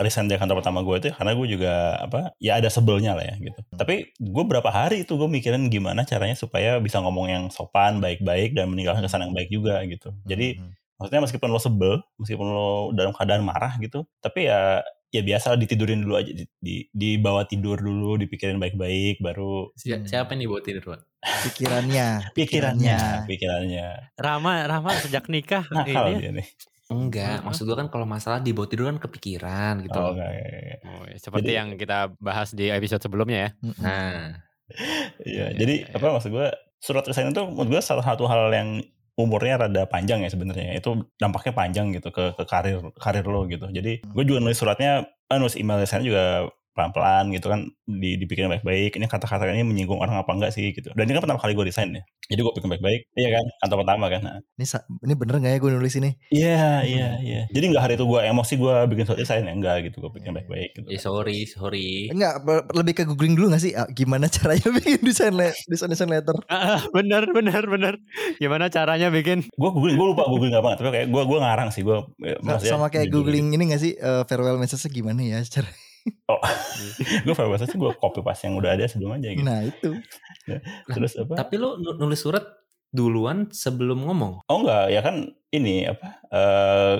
resign 0.00 0.26
dari 0.26 0.36
kantor 0.36 0.58
pertama 0.58 0.80
gue 0.80 0.96
itu 0.96 1.06
ya 1.06 1.14
karena 1.14 1.32
gue 1.32 1.46
juga 1.46 1.72
apa 1.98 2.18
ya 2.36 2.56
ada 2.56 2.66
sebelnya 2.66 3.12
lah 3.12 3.22
ya 3.22 3.34
gitu. 3.38 3.60
Tapi 3.70 3.94
gue 4.12 4.44
berapa 4.44 4.66
hari 4.66 5.04
itu 5.04 5.12
gue 5.12 5.26
mikirin 5.26 5.68
gimana 5.68 6.02
caranya 6.02 6.34
supaya 6.34 6.76
bisa 6.76 6.98
ngomong 6.98 7.26
yang 7.26 7.44
sopan, 7.48 7.98
baik-baik 7.98 8.52
dan 8.52 8.66
meninggalkan 8.66 9.00
kesan 9.00 9.22
yang 9.22 9.32
baik 9.32 9.48
juga 9.48 9.80
gitu. 9.84 10.10
Jadi 10.24 10.56
Hmm. 10.56 10.72
maksudnya 10.96 11.22
meskipun 11.22 11.48
lo 11.48 11.56
sebel, 11.56 11.94
meskipun 12.16 12.46
lo 12.46 12.68
dalam 12.90 13.10
keadaan 13.10 13.40
marah 13.42 13.76
gitu, 13.76 14.02
tapi 14.18 14.44
ya 14.44 14.80
ya 15.08 15.20
biasa 15.20 15.54
ditidurin 15.54 16.00
dulu 16.00 16.14
aja, 16.14 16.30
di, 16.30 16.46
di, 16.56 16.86
dibawa 16.88 17.42
tidur 17.42 17.74
dulu, 17.76 18.14
dipikirin 18.14 18.56
baik-baik, 18.56 19.18
baru 19.18 19.74
Si- 19.74 19.90
Hmm. 19.90 20.06
Siapa 20.06 20.32
yang 20.32 20.46
dibawa 20.46 20.60
tidur, 20.60 20.82
Pak? 20.86 21.00
pikirannya, 21.44 22.30
pikirannya, 22.32 22.98
pikirannya. 23.26 24.14
Rama, 24.14 24.64
Rama 24.64 24.90
sejak 24.96 25.26
nikah 25.26 25.66
Nakal 25.74 25.88
ini. 26.06 26.14
ya. 26.14 26.18
dia 26.20 26.30
nih. 26.36 26.48
Enggak, 26.90 27.40
Hah? 27.40 27.46
maksud 27.46 27.64
gue 27.64 27.76
kan 27.78 27.86
kalau 27.86 28.02
masalah 28.02 28.42
dibawa 28.42 28.66
tidur 28.66 28.90
kan 28.90 28.98
kepikiran 28.98 29.86
gitu. 29.86 29.94
Oh, 29.94 30.10
loh. 30.10 30.18
enggak, 30.18 30.30
enggak, 30.34 30.50
enggak. 30.50 30.78
Oh, 30.84 31.02
seperti 31.16 31.46
Jadi- 31.46 31.58
yang 31.58 31.68
kita 31.78 31.98
bahas 32.18 32.48
di 32.50 32.66
episode 32.66 33.00
sebelumnya 33.00 33.38
ya. 33.38 33.50
Nah, 33.78 34.34
Iya, 34.70 35.50
Iya, 35.50 35.58
jadi 35.58 35.74
iya, 35.82 35.94
apa 35.98 36.14
maksud 36.14 36.30
gue 36.30 36.46
surat 36.78 37.02
resign 37.02 37.34
itu 37.34 37.42
menurut 37.42 37.74
gue 37.74 37.82
salah 37.82 38.06
satu 38.06 38.30
hal 38.30 38.54
yang 38.54 38.78
umurnya 39.18 39.66
rada 39.66 39.82
panjang 39.84 40.22
ya 40.22 40.30
sebenarnya. 40.30 40.78
Itu 40.78 41.10
dampaknya 41.18 41.52
panjang 41.52 41.90
gitu 41.90 42.14
ke 42.14 42.38
ke 42.38 42.44
karir 42.46 42.78
karir 42.94 43.26
lo 43.26 43.50
gitu. 43.50 43.66
Jadi 43.66 43.98
gue 44.00 44.24
juga 44.24 44.38
nulis 44.38 44.54
suratnya, 44.54 45.02
eh, 45.26 45.38
nulis 45.42 45.58
email 45.58 45.82
resign 45.82 46.06
juga 46.06 46.46
pelan-pelan 46.70 47.30
gitu 47.30 47.46
kan 47.46 47.60
di, 47.84 48.14
dipikirin 48.16 48.48
baik-baik 48.48 48.94
ini 48.94 49.04
kata-kata 49.04 49.50
ini 49.50 49.62
menyinggung 49.62 49.98
orang 49.98 50.14
apa 50.16 50.30
enggak 50.30 50.50
sih 50.50 50.70
gitu 50.70 50.90
dan 50.92 51.04
ini 51.04 51.12
kan 51.12 51.22
pertama 51.22 51.38
kali 51.38 51.52
gue 51.52 51.66
resign 51.66 51.90
ya 51.92 52.02
jadi 52.26 52.40
gue 52.40 52.52
pikir 52.54 52.68
baik-baik 52.68 53.00
iya 53.12 53.28
kan 53.32 53.44
kantor 53.58 53.76
pertama 53.82 54.06
kan 54.06 54.20
Nah, 54.20 54.38
Ini 54.54 54.66
ini 55.02 55.14
bener 55.14 55.34
nggak 55.36 55.52
ya 55.52 55.58
gue 55.58 55.70
nulis 55.72 55.94
ini? 55.96 56.10
iya 56.30 56.80
iya 56.80 57.08
iya 57.18 57.42
jadi 57.50 57.64
nggak 57.68 57.82
hari 57.82 57.94
itu 57.94 58.04
gue 58.04 58.20
emosi 58.22 58.54
gue 58.54 58.74
bikin 58.86 59.04
surat 59.04 59.18
resign 59.18 59.44
ya 59.44 59.52
enggak 59.52 59.76
gitu 59.84 59.98
gue 59.98 60.10
pikir 60.12 60.30
baik-baik 60.30 60.70
gitu 60.72 60.86
ya 60.86 61.00
sorry, 61.00 61.42
sorry. 61.44 62.06
Enggak, 62.06 62.44
lebih 62.70 62.92
ke 62.92 63.02
googling 63.04 63.34
dulu 63.34 63.50
gak 63.50 63.60
sih? 63.60 63.72
Ah, 63.72 63.88
Gimana 63.88 64.30
caranya 64.34 64.70
bikin 64.70 65.00
desain 65.00 65.32
le- 65.32 65.56
desain 65.66 65.88
desain 65.88 66.06
letter? 66.06 66.36
Ah, 66.46 66.78
bener, 66.90 67.26
bener, 67.30 67.64
bener. 67.64 67.94
Gimana 68.36 68.68
caranya 68.68 69.10
bikin? 69.10 69.48
gue 69.50 69.70
googling 69.70 69.96
gue 69.98 70.08
lupa 70.12 70.24
googling 70.24 70.54
apa 70.54 70.78
tapi 70.78 70.88
kayak 70.90 71.06
gue 71.08 71.22
gue 71.24 71.38
ngarang 71.40 71.68
sih 71.74 71.82
gue 71.82 71.98
Sa- 72.60 72.78
Sama 72.78 72.88
kayak 72.88 73.10
googling 73.10 73.50
ini 73.50 73.74
gak 73.74 73.82
sih 73.82 73.92
eh, 73.96 74.22
farewell 74.24 74.56
message 74.56 74.86
gimana 74.88 75.20
ya 75.20 75.40
secara 76.96 77.20
gue 77.26 77.34
bahasa 77.34 77.66
sih 77.66 77.76
gue 77.76 77.90
copy 77.98 78.20
paste 78.22 78.48
yang 78.48 78.56
udah 78.56 78.72
ada 78.72 78.86
sebelum 78.86 79.18
aja 79.18 79.28
gitu 79.30 79.44
Nah 79.44 79.60
itu 79.66 79.90
terus 80.88 81.12
apa 81.18 81.34
Tapi 81.44 81.54
lo 81.60 81.76
nu- 81.76 81.96
nulis 81.98 82.20
surat 82.22 82.42
duluan 82.90 83.46
sebelum 83.54 84.02
ngomong. 84.02 84.42
Oh 84.50 84.58
enggak, 84.66 84.90
ya 84.90 85.00
kan 85.00 85.30
ini 85.54 85.86
apa? 85.86 86.06
eh 86.30 86.96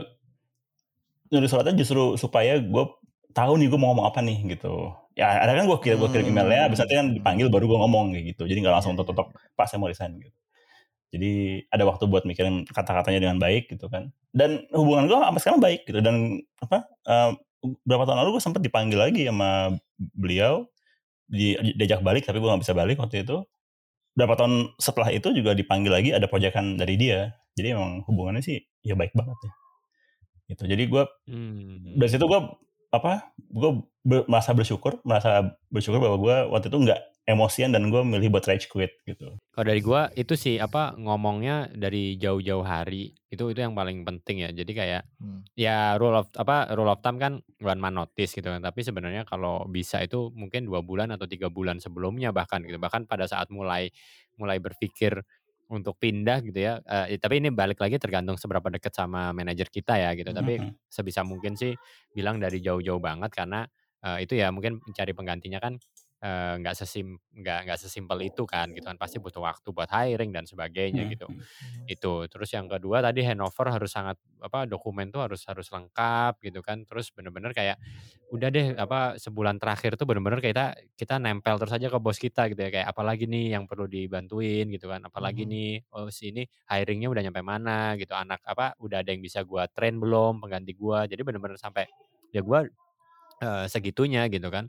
nulis 1.31 1.51
suratnya 1.51 1.75
justru 1.75 2.15
supaya 2.15 2.59
gue 2.59 2.85
tahu 3.31 3.53
nih 3.59 3.67
gue 3.71 3.79
mau 3.79 3.95
ngomong 3.95 4.07
apa 4.07 4.19
nih 4.23 4.39
gitu. 4.55 4.91
Ya 5.19 5.43
ada 5.43 5.55
kan 5.55 5.67
gue 5.67 5.79
kirim 5.83 5.99
gue 5.99 6.11
kirim 6.11 6.31
emailnya, 6.31 6.71
abis 6.71 6.83
nanti 6.83 6.95
kan 6.95 7.07
dipanggil 7.11 7.47
baru 7.51 7.67
gue 7.67 7.79
ngomong 7.79 8.15
kayak 8.15 8.35
gitu. 8.35 8.43
Jadi 8.47 8.59
nggak 8.63 8.75
langsung 8.79 8.95
totok 8.99 9.35
pas 9.55 9.67
saya 9.67 9.79
mau 9.83 9.91
resign 9.91 10.19
gitu. 10.19 10.39
Jadi 11.11 11.31
ada 11.75 11.83
waktu 11.91 12.07
buat 12.07 12.23
mikirin 12.23 12.63
kata-katanya 12.71 13.19
dengan 13.19 13.39
baik 13.43 13.67
gitu 13.67 13.91
kan. 13.91 14.15
Dan 14.31 14.63
hubungan 14.71 15.11
gue 15.11 15.19
sampai 15.19 15.41
sekarang 15.43 15.61
baik 15.63 15.81
gitu. 15.87 15.99
Dan 16.03 16.39
apa? 16.63 16.87
eh, 16.87 17.31
berapa 17.61 18.05
tahun 18.09 18.19
lalu 18.25 18.39
gue 18.39 18.43
sempat 18.43 18.63
dipanggil 18.65 18.99
lagi 18.99 19.23
sama 19.29 19.77
beliau. 19.97 20.67
Di, 21.31 21.55
diajak 21.79 22.03
balik 22.03 22.27
tapi 22.27 22.43
gue 22.43 22.49
nggak 22.51 22.63
bisa 22.67 22.75
balik 22.75 22.99
waktu 22.99 23.23
itu. 23.23 23.47
Berapa 24.19 24.35
tahun 24.35 24.75
setelah 24.83 25.15
itu 25.15 25.31
juga 25.31 25.55
dipanggil 25.55 25.93
lagi 25.95 26.11
ada 26.11 26.27
proyekan 26.27 26.75
dari 26.75 26.99
dia. 26.99 27.31
Jadi 27.55 27.77
emang 27.77 28.03
hubungannya 28.09 28.43
sih 28.43 28.59
ya 28.83 28.99
baik 28.99 29.15
banget 29.15 29.39
ya. 29.39 29.53
Gitu. 30.51 30.63
Jadi 30.67 30.83
gue 30.91 31.03
Hmm. 31.31 31.95
dari 31.95 32.11
situ 32.11 32.27
gue 32.27 32.41
apa 32.91 33.31
gue 33.39 33.71
ber- 34.03 34.27
merasa 34.27 34.51
bersyukur 34.51 34.99
merasa 35.07 35.55
bersyukur 35.71 36.03
bahwa 36.03 36.17
gue 36.19 36.37
waktu 36.51 36.67
itu 36.71 36.79
nggak 36.91 37.01
emosian 37.31 37.71
dan 37.71 37.87
gue 37.87 38.03
milih 38.03 38.35
buat 38.35 38.43
rage 38.49 38.67
quit 38.67 38.91
gitu 39.07 39.39
Kalau 39.55 39.67
dari 39.67 39.83
gua 39.85 40.09
itu 40.17 40.35
sih 40.35 40.57
apa 40.59 40.97
ngomongnya 40.97 41.69
dari 41.71 42.17
jauh-jauh 42.17 42.65
hari 42.65 43.13
itu 43.31 43.45
itu 43.51 43.61
yang 43.61 43.77
paling 43.77 44.03
penting 44.03 44.43
ya. 44.47 44.51
Jadi 44.51 44.73
kayak 44.73 45.03
Hmm. 45.21 45.45
ya 45.55 45.95
rule 46.01 46.17
of 46.17 46.27
apa 46.35 46.73
rule 46.75 46.89
of 46.89 46.99
thumb 47.05 47.21
kan 47.21 47.39
one 47.61 47.79
man 47.79 47.95
notice 47.95 48.33
gitu 48.35 48.49
kan. 48.49 48.63
Tapi 48.65 48.81
sebenarnya 48.83 49.29
kalau 49.29 49.69
bisa 49.69 50.01
itu 50.01 50.33
mungkin 50.33 50.65
dua 50.67 50.81
bulan 50.81 51.13
atau 51.15 51.29
tiga 51.29 51.53
bulan 51.53 51.77
sebelumnya 51.79 52.33
bahkan 52.33 52.65
gitu. 52.65 52.81
Bahkan 52.81 53.05
pada 53.07 53.29
saat 53.29 53.53
mulai 53.53 53.93
mulai 54.41 54.57
berpikir 54.59 55.21
untuk 55.71 55.97
pindah 56.03 56.43
gitu 56.45 56.59
ya. 56.59 56.83
Eh, 57.09 57.17
tapi 57.23 57.39
ini 57.43 57.49
balik 57.55 57.79
lagi 57.81 57.97
tergantung 58.03 58.37
seberapa 58.37 58.67
dekat 58.75 58.93
sama 58.95 59.31
manajer 59.31 59.71
kita 59.71 59.97
ya 59.97 60.11
gitu. 60.19 60.31
Tapi 60.35 60.61
Mhm. 60.61 60.77
sebisa 60.91 61.23
mungkin 61.23 61.55
sih 61.55 61.79
bilang 62.13 62.43
dari 62.43 62.59
jauh-jauh 62.63 62.99
banget 63.03 63.31
karena 63.35 63.65
eh, 64.05 64.25
itu 64.25 64.35
ya 64.39 64.49
mungkin 64.51 64.81
mencari 64.85 65.13
penggantinya 65.15 65.61
kan 65.63 65.77
eh, 66.25 66.55
nggak 66.61 66.75
sesim 66.79 67.17
nggak 67.33 67.59
nggak 67.69 67.79
sesimpel 67.81 68.19
itu 68.25 68.45
kan 68.49 68.71
gitu 68.77 68.87
kan. 68.89 68.97
Pasti 69.01 69.19
butuh 69.23 69.43
waktu 69.45 69.69
buat 69.73 69.89
hiring 69.91 70.31
dan 70.37 70.45
sebagainya 70.49 71.05
Mhm. 71.07 71.13
gitu. 71.17 71.29
itu. 71.91 72.15
Terus 72.31 72.51
yang 72.55 72.67
kedua 72.71 73.03
tadi 73.05 73.23
handover 73.27 73.67
harus 73.75 73.91
sangat 73.93 74.17
apa 74.41 74.65
dokumen 74.69 75.11
tuh 75.13 75.21
harus 75.27 75.43
harus 75.49 75.69
lengkap 75.73 76.39
gitu 76.45 76.61
kan. 76.65 76.85
Terus 76.89 77.11
bener-bener 77.15 77.53
kayak 77.57 77.77
udah 78.31 78.49
deh 78.55 78.67
apa 78.79 79.19
sebulan 79.19 79.59
terakhir 79.59 79.99
tuh 79.99 80.07
bener-bener 80.07 80.39
kita 80.39 80.75
kita 80.95 81.19
nempel 81.19 81.59
terus 81.59 81.75
aja 81.75 81.91
ke 81.91 81.99
bos 81.99 82.19
kita 82.21 82.47
gitu 82.53 82.61
ya. 82.63 82.71
Kayak 82.71 82.89
apalagi 82.95 83.27
nih 83.27 83.59
yang 83.59 83.65
perlu 83.67 83.87
dibantuin 83.91 84.71
gitu 84.71 84.87
kan. 84.91 85.03
Apalagi 85.07 85.45
Mhm. 85.47 85.51
nih 85.51 85.71
oh 85.95 86.09
sini 86.15 86.47
hiringnya 86.71 87.09
udah 87.11 87.23
nyampe 87.27 87.43
mana 87.43 87.99
gitu. 87.99 88.15
Anak 88.15 88.41
apa 88.47 88.75
udah 88.79 89.03
ada 89.03 89.11
yang 89.11 89.23
bisa 89.25 89.43
gua 89.43 89.67
train 89.71 89.99
belum 89.99 90.39
pengganti 90.45 90.73
gua. 90.79 91.07
Jadi 91.11 91.23
bener-bener 91.27 91.59
sampai 91.59 91.87
ya 92.35 92.41
gua 92.45 92.63
eh, 93.43 93.67
segitunya 93.73 94.29
gitu 94.33 94.49
kan 94.53 94.69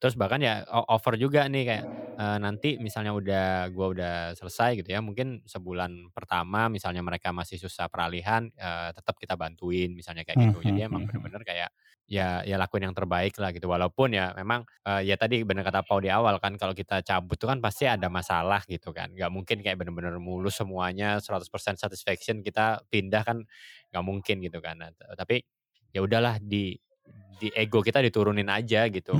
terus 0.00 0.14
bahkan 0.18 0.40
ya 0.42 0.64
o- 0.70 0.86
offer 0.94 1.14
juga 1.18 1.46
nih 1.50 1.64
kayak 1.68 1.84
eh, 2.18 2.38
nanti 2.42 2.68
misalnya 2.82 3.12
udah 3.14 3.70
gua 3.74 3.86
udah 3.94 4.14
selesai 4.38 4.82
gitu 4.82 4.90
ya 4.94 5.00
mungkin 5.04 5.42
sebulan 5.46 6.10
pertama 6.16 6.66
misalnya 6.72 7.02
mereka 7.04 7.30
masih 7.34 7.58
susah 7.62 7.86
peralihan 7.92 8.50
eh, 8.58 8.90
tetap 8.96 9.14
kita 9.20 9.34
bantuin 9.38 9.92
misalnya 9.94 10.22
kayak 10.26 10.40
gitu. 10.50 10.62
Jadi 10.66 10.86
emang 10.86 11.02
bener-bener 11.06 11.42
kayak 11.46 11.70
ya 12.08 12.40
ya 12.42 12.56
lakuin 12.56 12.88
yang 12.90 12.96
terbaik 12.96 13.36
lah 13.36 13.52
gitu. 13.52 13.68
Walaupun 13.68 14.16
ya 14.16 14.32
memang 14.38 14.64
eh, 14.88 15.02
ya 15.08 15.14
tadi 15.20 15.44
bener 15.44 15.62
kata 15.66 15.84
Pau 15.86 16.00
di 16.00 16.08
awal 16.10 16.40
kan 16.42 16.56
kalau 16.56 16.72
kita 16.76 17.04
cabut 17.04 17.36
tuh 17.38 17.48
kan 17.52 17.60
pasti 17.62 17.84
ada 17.86 18.08
masalah 18.10 18.64
gitu 18.66 18.90
kan. 18.96 19.12
Nggak 19.12 19.30
mungkin 19.32 19.56
kayak 19.62 19.76
bener-bener 19.80 20.16
mulus 20.22 20.56
semuanya 20.60 21.20
100% 21.22 21.76
satisfaction 21.78 22.40
kita 22.42 22.82
pindah 22.90 23.22
kan 23.26 23.44
nggak 23.92 24.04
mungkin 24.04 24.36
gitu 24.44 24.58
kan. 24.64 24.80
Nah, 24.80 24.90
tapi 25.16 25.44
ya 25.94 26.00
udahlah 26.04 26.40
di 26.42 26.76
di 27.38 27.48
ego 27.54 27.78
kita 27.86 28.02
diturunin 28.02 28.50
aja 28.50 28.90
gitu. 28.90 29.14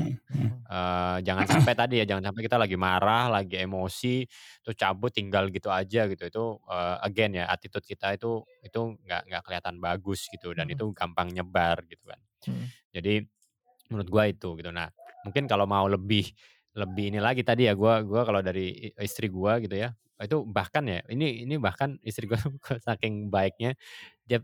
Eh, 0.69 1.17
jangan 1.25 1.47
sampai 1.49 1.73
tadi 1.73 1.95
ya 2.03 2.05
jangan 2.05 2.29
sampai 2.29 2.43
kita 2.45 2.59
lagi 2.61 2.77
marah 2.77 3.31
lagi 3.31 3.57
emosi 3.63 4.27
terus 4.61 4.77
cabut 4.77 5.15
tinggal 5.15 5.49
gitu 5.55 5.71
aja 5.71 6.05
gitu. 6.11 6.25
Itu 6.29 6.45
eh, 6.67 6.97
again 7.07 7.39
ya 7.39 7.47
attitude 7.49 7.87
kita 7.87 8.19
itu 8.19 8.43
itu 8.61 8.81
nggak 9.07 9.23
nggak 9.31 9.43
kelihatan 9.47 9.79
bagus 9.81 10.27
gitu 10.29 10.53
dan 10.53 10.67
Hmm. 10.69 10.75
itu 10.77 10.85
gampang 10.93 11.31
nyebar 11.33 11.81
gitu 11.89 12.05
kan. 12.05 12.21
Hmm. 12.47 12.71
jadi 12.95 13.27
menurut 13.91 14.09
gua 14.11 14.25
itu 14.31 14.49
gitu. 14.59 14.71
Nah 14.71 14.91
mungkin 15.27 15.47
kalau 15.51 15.65
mau 15.67 15.87
lebih 15.89 16.29
lebih 16.77 17.11
ini 17.15 17.19
lagi 17.23 17.43
tadi 17.43 17.67
ya 17.67 17.75
gua 17.75 18.03
gua 18.07 18.23
kalau 18.29 18.39
dari 18.45 18.93
istri 19.03 19.27
gua 19.33 19.59
gitu 19.59 19.75
ya 19.75 19.95
itu 20.19 20.43
bahkan 20.47 20.83
ya 20.87 20.99
ini 21.11 21.47
ini 21.47 21.59
bahkan 21.63 21.95
istri 22.03 22.27
gua 22.27 22.39
saking 22.87 23.31
baiknya 23.31 23.75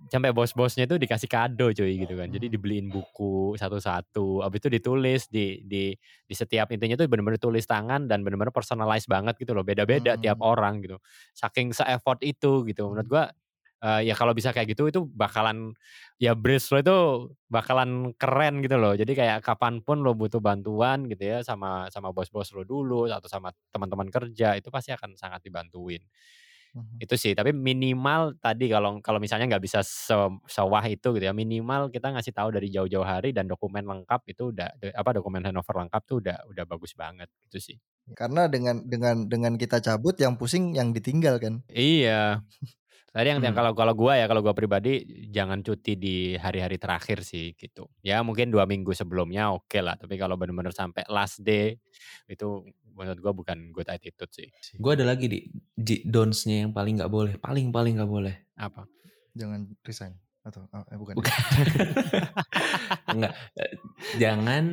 sampai 0.08 0.32
bos-bosnya 0.32 0.88
itu 0.88 0.96
dikasih 0.96 1.28
kado 1.28 1.68
cuy 1.76 2.00
gitu 2.00 2.16
kan. 2.16 2.32
Jadi 2.32 2.48
dibeliin 2.48 2.88
buku 2.88 3.52
satu-satu. 3.60 4.40
Abis 4.40 4.58
itu 4.64 4.68
ditulis 4.72 5.22
di 5.28 5.60
di 5.60 5.92
di 6.24 6.34
setiap 6.34 6.72
intinya 6.72 6.96
tuh 6.96 7.04
bener-bener 7.10 7.36
tulis 7.36 7.68
tangan 7.68 8.08
dan 8.08 8.24
bener-bener 8.24 8.48
personalize 8.54 9.04
banget 9.04 9.36
gitu 9.36 9.52
loh. 9.52 9.60
Beda-beda 9.66 10.16
tiap 10.16 10.40
Hmm. 10.40 10.48
orang 10.56 10.74
gitu. 10.80 10.96
Saking 11.36 11.76
se-effort 11.76 12.24
itu 12.24 12.64
gitu. 12.64 12.88
Menurut 12.88 13.08
gua 13.10 13.24
eh, 13.84 14.08
ya 14.08 14.14
kalau 14.16 14.32
bisa 14.32 14.48
kayak 14.56 14.72
gitu 14.72 14.88
itu 14.88 15.04
bakalan 15.12 15.76
ya 16.16 16.32
Brace 16.32 16.72
lo 16.72 16.78
itu 16.80 16.96
bakalan 17.52 18.16
keren 18.16 18.64
gitu 18.64 18.80
loh. 18.80 18.96
Jadi 18.96 19.12
kayak 19.12 19.44
kapan 19.44 19.84
pun 19.84 20.00
lo 20.00 20.16
butuh 20.16 20.40
bantuan 20.40 21.04
gitu 21.10 21.20
ya 21.20 21.38
sama 21.44 21.92
sama 21.92 22.08
bos-bos 22.16 22.48
lo 22.56 22.64
dulu 22.64 23.12
atau 23.12 23.28
sama 23.28 23.52
teman-teman 23.74 24.08
kerja 24.08 24.56
itu 24.56 24.68
pasti 24.72 24.90
akan 24.96 25.14
sangat 25.20 25.44
dibantuin 25.44 26.00
Mhm. 26.74 27.02
itu 27.02 27.14
sih 27.18 27.32
tapi 27.34 27.50
minimal 27.52 28.38
tadi 28.38 28.70
kalau 28.70 29.02
kalau 29.02 29.18
misalnya 29.18 29.50
nggak 29.50 29.64
bisa 29.66 29.82
se- 29.82 30.40
sewah 30.46 30.84
itu 30.86 31.10
gitu 31.18 31.24
ya 31.26 31.34
minimal 31.34 31.90
kita 31.90 32.14
ngasih 32.14 32.32
tahu 32.32 32.54
dari 32.54 32.70
jauh-jauh 32.70 33.04
hari 33.04 33.34
dan 33.34 33.50
dokumen 33.50 33.82
lengkap 33.84 34.22
itu 34.30 34.54
udah 34.54 34.70
apa 34.94 35.10
dokumen 35.18 35.42
handover 35.44 35.74
lengkap 35.84 36.02
tuh 36.06 36.16
udah 36.22 36.38
udah 36.50 36.64
bagus 36.64 36.94
banget 36.94 37.28
gitu 37.50 37.58
sih 37.60 37.76
Karena 38.18 38.42
dengan 38.54 38.76
dengan 38.92 39.16
dengan 39.32 39.52
kita 39.62 39.78
cabut 39.86 40.16
yang 40.24 40.34
pusing 40.40 40.64
yang 40.78 40.88
ditinggal 40.96 41.36
kan. 41.44 41.54
iya 41.72 42.40
Tadi 43.14 43.28
yang, 43.32 43.40
yang 43.44 43.54
Hmm. 43.54 43.58
kalau 43.58 43.72
kalau 43.78 43.94
gua 43.96 44.20
ya 44.20 44.26
kalau 44.30 44.42
gua 44.44 44.54
pribadi 44.56 45.02
jangan 45.32 45.60
cuti 45.66 45.96
di 45.98 46.16
hari-hari 46.38 46.76
terakhir 46.82 47.24
sih 47.26 47.54
gitu. 47.58 47.88
Ya 48.04 48.22
mungkin 48.26 48.50
dua 48.54 48.64
minggu 48.68 48.92
sebelumnya 48.94 49.50
oke 49.56 49.80
lah. 49.82 49.96
Tapi 49.98 50.14
kalau 50.20 50.36
benar-benar 50.38 50.74
sampai 50.76 51.02
last 51.10 51.40
day 51.42 51.78
itu 52.30 52.66
menurut 52.94 53.18
gua 53.18 53.32
bukan 53.34 53.70
good 53.70 53.86
attitude 53.86 54.30
sih. 54.30 54.48
Gue 54.78 54.94
ada 54.94 55.04
lagi 55.04 55.26
di 55.26 55.38
Ji, 55.74 56.06
dons-nya 56.06 56.64
yang 56.64 56.72
paling 56.72 56.96
nggak 56.96 57.10
boleh, 57.10 57.34
paling 57.36 57.68
paling 57.68 57.98
nggak 57.98 58.08
boleh. 58.08 58.34
Apa? 58.54 58.86
Jangan 59.34 59.66
resign 59.82 60.14
atau 60.40 60.62
ah, 60.70 60.84
eh, 60.86 60.96
bukan. 60.96 61.14
Bukan. 61.16 61.34
Enggak. 63.14 63.32
Eh, 63.56 63.72
Jangan 64.20 64.64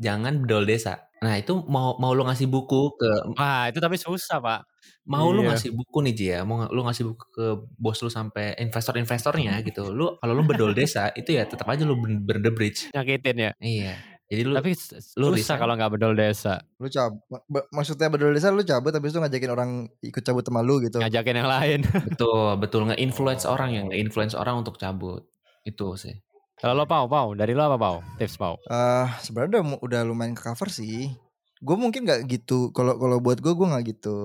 jangan 0.00 0.32
bedol 0.40 0.64
desa. 0.64 1.04
Nah 1.20 1.36
itu 1.36 1.52
mau 1.68 1.92
mau 2.00 2.16
lu 2.16 2.24
ngasih 2.24 2.48
buku 2.48 2.96
ke 2.96 3.10
Wah 3.36 3.68
itu 3.68 3.76
tapi 3.78 4.00
susah 4.00 4.40
pak. 4.40 4.60
mau 5.04 5.28
lu 5.28 5.42
Iya. 5.42 5.52
ngasih 5.52 5.70
buku 5.74 5.98
nih 6.06 6.14
Ji 6.14 6.26
ya, 6.32 6.40
mau 6.46 6.64
lu 6.66 6.80
ngasih 6.80 7.04
buku 7.04 7.24
ke 7.34 7.46
bos 7.76 7.98
lu 8.00 8.08
sampai 8.08 8.56
investor-investornya 8.56 9.60
gitu. 9.60 9.92
Lu 9.92 10.16
kalau 10.16 10.32
lu 10.32 10.42
bedol 10.42 10.72
desa 10.72 11.12
itu 11.12 11.34
ya 11.34 11.44
tetap 11.44 11.68
aja 11.68 11.84
lu 11.84 11.98
burn 11.98 12.40
the 12.40 12.48
bridge. 12.48 12.88
Nyakitin 12.94 13.36
ya. 13.36 13.50
Iya. 13.60 13.94
Jadi 14.30 14.46
lu 14.46 14.54
tapi 14.54 14.70
lu 15.18 15.34
susah 15.34 15.34
resign. 15.34 15.58
kalau 15.58 15.74
nggak 15.74 15.90
bedol 15.90 16.14
desa. 16.14 16.62
Lu 16.78 16.86
cabut. 16.86 17.42
Maksudnya 17.74 18.06
bedol 18.06 18.30
desa 18.30 18.54
lu 18.54 18.62
cabut 18.62 18.94
habis 18.94 19.10
itu 19.10 19.18
ngajakin 19.18 19.50
orang 19.50 19.70
ikut 20.06 20.22
cabut 20.22 20.46
sama 20.46 20.62
lu 20.62 20.78
gitu. 20.78 21.02
Ngajakin 21.02 21.36
yang 21.42 21.50
lain. 21.50 21.80
betul 22.14 22.54
betul 22.62 22.82
nge-influence 22.86 23.42
orang 23.42 23.74
yang 23.74 23.84
nge-influence 23.90 24.38
orang 24.38 24.62
untuk 24.62 24.78
cabut. 24.78 25.26
Itu 25.66 25.98
sih. 25.98 26.14
kalau 26.60 26.76
lo 26.76 26.84
pau 26.84 27.08
pau 27.08 27.32
dari 27.34 27.56
lo 27.56 27.72
apa 27.72 27.80
pau? 27.80 27.96
Tips 28.20 28.36
pau? 28.36 28.54
Eh 28.68 29.08
sebenarnya 29.24 29.58
udah 29.58 29.82
udah 29.82 30.00
lumayan 30.06 30.38
ke 30.38 30.46
cover 30.46 30.70
sih. 30.70 31.10
Gue 31.58 31.74
mungkin 31.74 32.06
nggak 32.06 32.28
gitu. 32.30 32.70
Kalau 32.70 33.00
kalau 33.00 33.18
buat 33.18 33.42
gue 33.42 33.50
gue 33.50 33.66
nggak 33.66 33.84
gitu 33.96 34.18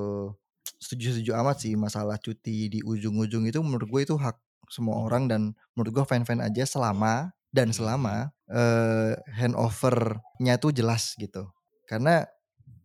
setuju-setuju 0.85 1.33
amat 1.41 1.57
sih 1.65 1.73
masalah 1.73 2.19
cuti 2.21 2.69
di 2.69 2.79
ujung-ujung 2.85 3.47
itu 3.47 3.59
menurut 3.63 3.87
gue 3.89 4.01
itu 4.05 4.15
hak 4.19 4.37
semua 4.69 5.01
orang 5.01 5.29
dan 5.29 5.41
menurut 5.77 6.01
gue 6.01 6.05
fine-fine 6.05 6.41
aja 6.41 6.65
selama 6.65 7.33
dan 7.55 7.71
selama 7.71 8.35
eh 8.51 9.15
handovernya 9.39 10.59
tuh 10.59 10.75
jelas 10.75 11.15
gitu. 11.15 11.47
Karena 11.87 12.27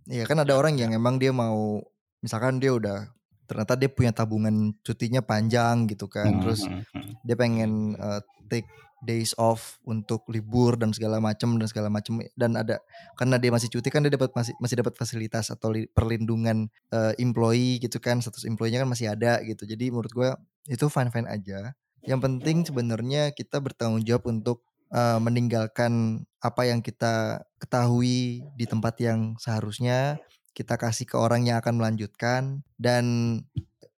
ya 0.06 0.22
kan 0.24 0.38
ada 0.38 0.54
orang 0.54 0.78
yang 0.78 0.94
emang 0.94 1.18
dia 1.18 1.35
mau 1.35 1.83
misalkan 2.22 2.62
dia 2.62 2.70
udah 2.70 3.11
ternyata 3.50 3.74
dia 3.74 3.90
punya 3.90 4.14
tabungan 4.14 4.70
cutinya 4.87 5.18
panjang 5.20 5.90
gitu 5.90 6.06
kan. 6.06 6.38
Hmm, 6.38 6.42
Terus 6.46 6.70
hmm, 6.70 6.87
hmm. 6.87 7.12
dia 7.26 7.35
pengen 7.35 7.98
uh, 7.98 8.22
take 8.46 8.70
days 9.00 9.33
off 9.40 9.80
untuk 9.88 10.28
libur 10.28 10.76
dan 10.76 10.92
segala 10.92 11.18
macam 11.18 11.56
dan 11.56 11.66
segala 11.66 11.88
macam 11.88 12.20
dan 12.37 12.52
ada 12.52 12.76
karena 13.16 13.40
dia 13.40 13.48
masih 13.48 13.72
cuti 13.72 13.88
kan 13.88 14.04
dia 14.04 14.12
dapat 14.12 14.28
masih 14.37 14.52
masih 14.61 14.76
dapat 14.85 14.94
fasilitas 15.00 15.48
atau 15.48 15.72
li- 15.72 15.88
perlindungan 15.88 16.68
uh, 16.92 17.16
employee 17.16 17.80
gitu 17.80 17.96
kan 17.96 18.20
status 18.20 18.44
employee-nya 18.44 18.85
kan 18.85 18.90
masih 18.92 19.09
ada 19.09 19.40
gitu 19.40 19.64
jadi 19.64 19.88
menurut 19.88 20.12
gue 20.12 20.30
itu 20.68 20.85
fine 20.92 21.09
fine 21.09 21.28
aja 21.33 21.72
yang 22.04 22.20
penting 22.20 22.64
sebenarnya 22.64 23.32
kita 23.36 23.60
bertanggung 23.60 24.04
jawab 24.04 24.28
untuk 24.30 24.64
uh, 24.92 25.20
meninggalkan 25.20 26.24
apa 26.40 26.62
yang 26.68 26.80
kita 26.80 27.44
ketahui 27.60 28.44
di 28.56 28.64
tempat 28.64 28.96
yang 29.00 29.36
seharusnya 29.36 30.16
kita 30.56 30.76
kasih 30.80 31.06
ke 31.06 31.16
orang 31.16 31.46
yang 31.46 31.60
akan 31.62 31.78
melanjutkan 31.78 32.64
dan 32.80 33.04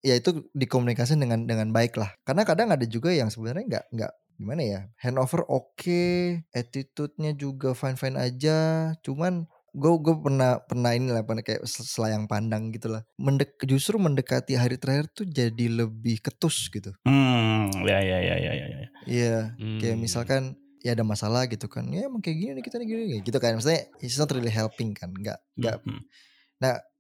ya 0.02 0.18
itu 0.18 0.50
dikomunikasi 0.58 1.16
dengan 1.16 1.46
dengan 1.46 1.70
baik 1.70 1.96
lah 1.96 2.12
karena 2.26 2.44
kadang 2.44 2.74
ada 2.74 2.84
juga 2.90 3.14
yang 3.14 3.30
sebenarnya 3.30 3.66
nggak 3.70 3.86
nggak 3.94 4.14
gimana 4.42 4.62
ya 4.66 4.82
handover 4.98 5.46
oke 5.46 6.02
attitude-nya 6.50 7.38
juga 7.38 7.78
fine 7.78 7.94
fine 7.94 8.18
aja 8.18 8.92
cuman 9.06 9.46
gue 9.72 9.92
gue 10.04 10.16
pernah 10.20 10.60
pernah 10.60 10.92
ini 10.92 11.08
lah 11.16 11.24
pernah 11.24 11.40
kayak 11.40 11.64
sel- 11.64 11.88
selayang 11.88 12.28
pandang 12.28 12.76
gitu 12.76 12.92
lah 12.92 13.08
mendek 13.16 13.56
justru 13.64 13.96
mendekati 13.96 14.60
hari 14.60 14.76
terakhir 14.76 15.08
tuh 15.16 15.24
jadi 15.24 15.66
lebih 15.72 16.20
ketus 16.20 16.68
gitu 16.68 16.92
Hmm, 17.08 17.72
ya 17.88 18.00
ya 18.04 18.20
ya 18.20 18.36
ya 18.38 18.52
ya. 18.52 18.66
ya. 18.68 18.88
iya 19.08 19.38
kayak 19.80 19.96
Hmm. 19.96 20.04
misalkan 20.04 20.42
ya 20.84 20.92
ada 20.98 21.06
masalah 21.08 21.48
gitu 21.48 21.72
kan 21.72 21.88
ya 21.94 22.10
emang 22.10 22.20
kayak 22.20 22.38
gini 22.38 22.52
nih 22.60 22.64
kita 22.68 22.76
nih 22.82 22.88
gini 22.90 23.04
nih 23.08 23.20
gitu 23.24 23.38
kan 23.40 23.56
maksudnya 23.56 23.88
it's 24.04 24.18
not 24.20 24.28
really 24.34 24.52
helping 24.52 24.92
kan 24.92 25.10
nggak 25.14 25.40
nggak 25.56 25.78
Hmm, 25.86 26.02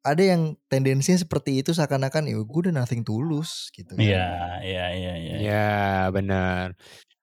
ada 0.02 0.24
yang 0.26 0.58
tendensinya 0.66 1.22
seperti 1.22 1.62
itu 1.62 1.78
seakan-akan 1.78 2.26
ya 2.26 2.34
gue 2.42 2.60
udah 2.66 2.74
nothing 2.74 3.06
tulus 3.06 3.70
gitu 3.70 3.94
kan. 3.94 4.02
Iya, 4.02 4.30
iya, 4.66 4.86
iya, 4.98 5.14
iya. 5.22 5.36
Ya 5.38 5.70
benar. 6.10 6.74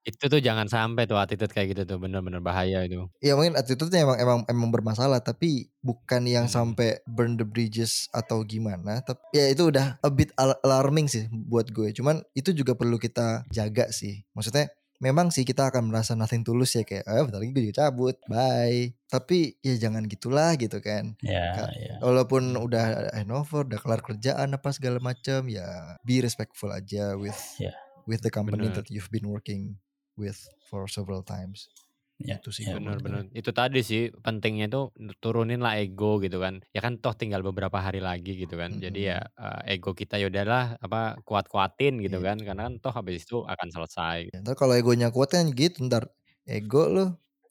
Itu 0.08 0.24
tuh 0.26 0.40
jangan 0.40 0.64
sampai 0.66 1.04
tuh 1.04 1.20
attitude 1.20 1.52
kayak 1.52 1.76
gitu 1.76 1.82
tuh 1.84 1.98
bener-bener 2.00 2.40
bahaya 2.40 2.80
itu. 2.80 3.04
Ya 3.20 3.36
mungkin 3.36 3.52
attitude-nya 3.54 4.08
emang 4.08 4.16
emang 4.16 4.38
emang 4.48 4.68
bermasalah 4.72 5.20
tapi 5.20 5.68
bukan 5.78 6.24
yang 6.24 6.48
Hmm. 6.48 6.72
sampai 6.72 7.04
burn 7.04 7.36
the 7.36 7.44
bridges 7.44 8.08
atau 8.10 8.40
gimana. 8.42 9.04
Tapi 9.04 9.20
ya 9.36 9.52
itu 9.52 9.68
udah 9.68 10.00
a 10.00 10.08
bit 10.08 10.32
al- 10.34 10.56
alarming 10.64 11.06
sih 11.06 11.28
buat 11.28 11.68
gue. 11.68 11.92
Cuman 11.92 12.24
itu 12.32 12.56
juga 12.56 12.72
perlu 12.72 12.96
kita 12.96 13.44
jaga 13.52 13.92
sih. 13.92 14.24
Maksudnya 14.32 14.72
memang 14.98 15.28
sih 15.28 15.44
kita 15.44 15.68
akan 15.68 15.92
merasa 15.92 16.16
nothing 16.16 16.42
tulus 16.42 16.74
ya 16.74 16.82
kayak 16.82 17.04
eh 17.04 17.22
bentar 17.22 17.38
lagi 17.38 17.52
gue 17.52 17.62
juga 17.68 17.86
cabut. 17.86 18.16
Bye. 18.26 18.96
Tapi 19.06 19.60
ya 19.60 19.76
jangan 19.78 20.04
gitulah 20.04 20.56
gitu 20.56 20.80
kan. 20.80 21.14
Ya, 21.20 21.52
Kak, 21.54 21.70
ya. 21.76 21.94
Walaupun 22.00 22.56
udah 22.56 23.12
handover, 23.12 23.62
udah 23.62 23.78
kelar 23.78 24.00
kerjaan 24.00 24.52
apa 24.52 24.72
segala 24.72 24.98
macam 24.98 25.46
ya 25.46 26.00
be 26.00 26.18
respectful 26.18 26.72
aja 26.72 27.12
with 27.14 27.36
Ya. 27.60 27.76
with 28.08 28.24
the 28.24 28.32
company 28.32 28.66
Bener. 28.66 28.80
that 28.80 28.88
you've 28.88 29.12
been 29.12 29.28
working 29.28 29.76
with 30.18 30.36
for 30.68 30.84
several 30.90 31.22
times. 31.22 31.70
Ya, 32.18 32.42
Itu 32.42 32.50
sih 32.50 32.66
ya. 32.66 32.74
Bener-bener. 32.74 33.30
Itu 33.30 33.54
tadi 33.54 33.78
sih 33.86 34.10
pentingnya 34.10 34.66
itu 34.66 34.90
turunin 35.22 35.62
lah 35.62 35.78
ego 35.78 36.18
gitu 36.18 36.42
kan. 36.42 36.58
Ya 36.74 36.82
kan 36.82 36.98
toh 36.98 37.14
tinggal 37.14 37.46
beberapa 37.46 37.78
hari 37.78 38.02
lagi 38.02 38.34
gitu 38.34 38.58
kan. 38.58 38.74
Jadi 38.82 39.06
ya 39.06 39.22
eh, 39.38 39.78
ego 39.78 39.94
kita 39.94 40.18
ya 40.18 40.26
udahlah 40.26 40.74
apa 40.82 41.14
kuat-kuatin 41.22 42.02
gitu 42.02 42.18
Iya. 42.18 42.34
kan. 42.34 42.36
Karena 42.42 42.62
kan 42.66 42.74
toh 42.82 42.90
habis 42.90 43.22
itu 43.22 43.46
akan 43.46 43.68
selesai. 43.70 44.34
Ya, 44.34 44.42
ntar 44.42 44.58
kalau 44.58 44.74
egonya 44.74 45.14
kuat 45.14 45.30
kan 45.30 45.46
gitu 45.54 45.86
ntar 45.86 46.10
ego 46.42 46.90
lu 46.90 47.04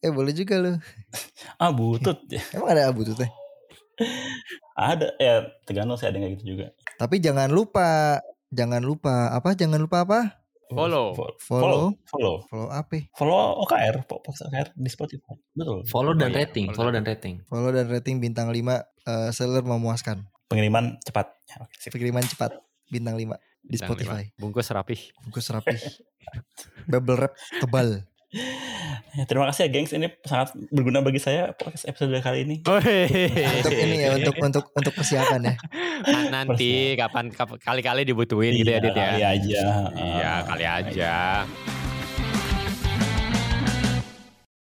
eh 0.04 0.12
boleh 0.12 0.36
juga 0.36 0.60
lu 0.60 0.72
Ah, 1.64 1.72
butut. 1.72 2.20
emang 2.56 2.70
ada 2.76 2.92
abu 2.92 3.08
tuh 3.08 3.16
teh 3.16 3.32
ada 4.78 5.16
ya 5.18 5.48
tergantung 5.66 5.98
sih 5.98 6.06
ada 6.12 6.18
kayak 6.22 6.38
gitu 6.38 6.54
juga. 6.58 6.66
tapi 7.02 7.18
jangan 7.22 7.50
lupa 7.50 8.20
jangan 8.54 8.82
lupa 8.82 9.34
apa 9.34 9.54
jangan 9.58 9.80
lupa 9.82 10.06
apa 10.06 10.20
Follow. 10.68 11.06
Fo- 11.14 11.36
Follow. 11.40 11.64
follow, 11.64 11.86
follow, 12.04 12.36
follow 12.46 12.68
apa 12.70 13.08
follow 13.14 13.64
OKR, 13.64 14.04
po- 14.04 14.20
podcast 14.20 14.48
OKR 14.48 14.68
di 14.74 14.90
Spotify. 14.90 15.36
Betul. 15.50 15.80
Follow 15.86 16.12
Oh 16.12 16.18
dan 16.18 16.30
iya, 16.30 16.44
rating, 16.44 16.68
follow 16.70 16.90
follow 16.90 16.94
dan- 16.94 17.06
rating. 17.06 17.36
follow 17.46 17.72
dan 17.72 17.88
rating 17.88 18.16
bintang 18.18 18.48
5 18.50 18.84
eh, 19.08 19.30
seller 19.32 19.62
memuaskan 19.62 20.28
Pengiriman 20.48 20.96
cepat. 21.02 21.28
Ya, 21.46 21.56
oke, 21.60 21.74
sip. 21.74 21.92
pengiriman 21.92 22.24
cepat 22.24 22.56
bintang 22.88 23.16
5 23.16 23.36
di 23.60 23.76
Bintang. 23.76 23.88
Spotify 23.92 24.24
Bungkus 24.36 24.68
rapih. 24.70 25.00
bungkus 25.22 25.48
rapi 25.50 25.76
bubble 26.92 27.16
wrap 27.18 27.34
tebal 27.60 28.04
Ya, 29.14 29.24
terima 29.24 29.46
kasih 29.46 29.62
ya, 29.64 29.70
gengs. 29.70 29.92
Ini 29.92 30.08
sangat 30.22 30.52
berguna 30.70 31.00
bagi 31.00 31.18
saya 31.18 31.52
podcast 31.52 31.86
episode 31.86 32.14
kali 32.20 32.44
ini. 32.44 32.56
untuk 32.62 33.74
ini 33.74 33.96
ya 34.00 34.10
untuk 34.16 34.36
untuk 34.48 34.64
untuk 34.72 34.94
persiapan 34.94 35.42
ya 35.44 35.56
Nah, 36.00 36.24
nanti 36.32 36.94
kapan 36.94 37.30
kap- 37.30 37.58
kali-kali 37.58 38.02
dibutuhin 38.04 38.54
gitu 38.56 38.70
ya 38.70 38.78
Iya, 38.78 38.84
Dit 38.84 38.94
ya. 38.94 39.04
kali 39.04 39.24
aja. 39.24 39.64
Iya 39.94 40.34
kali 40.44 40.66
aja. 40.66 41.14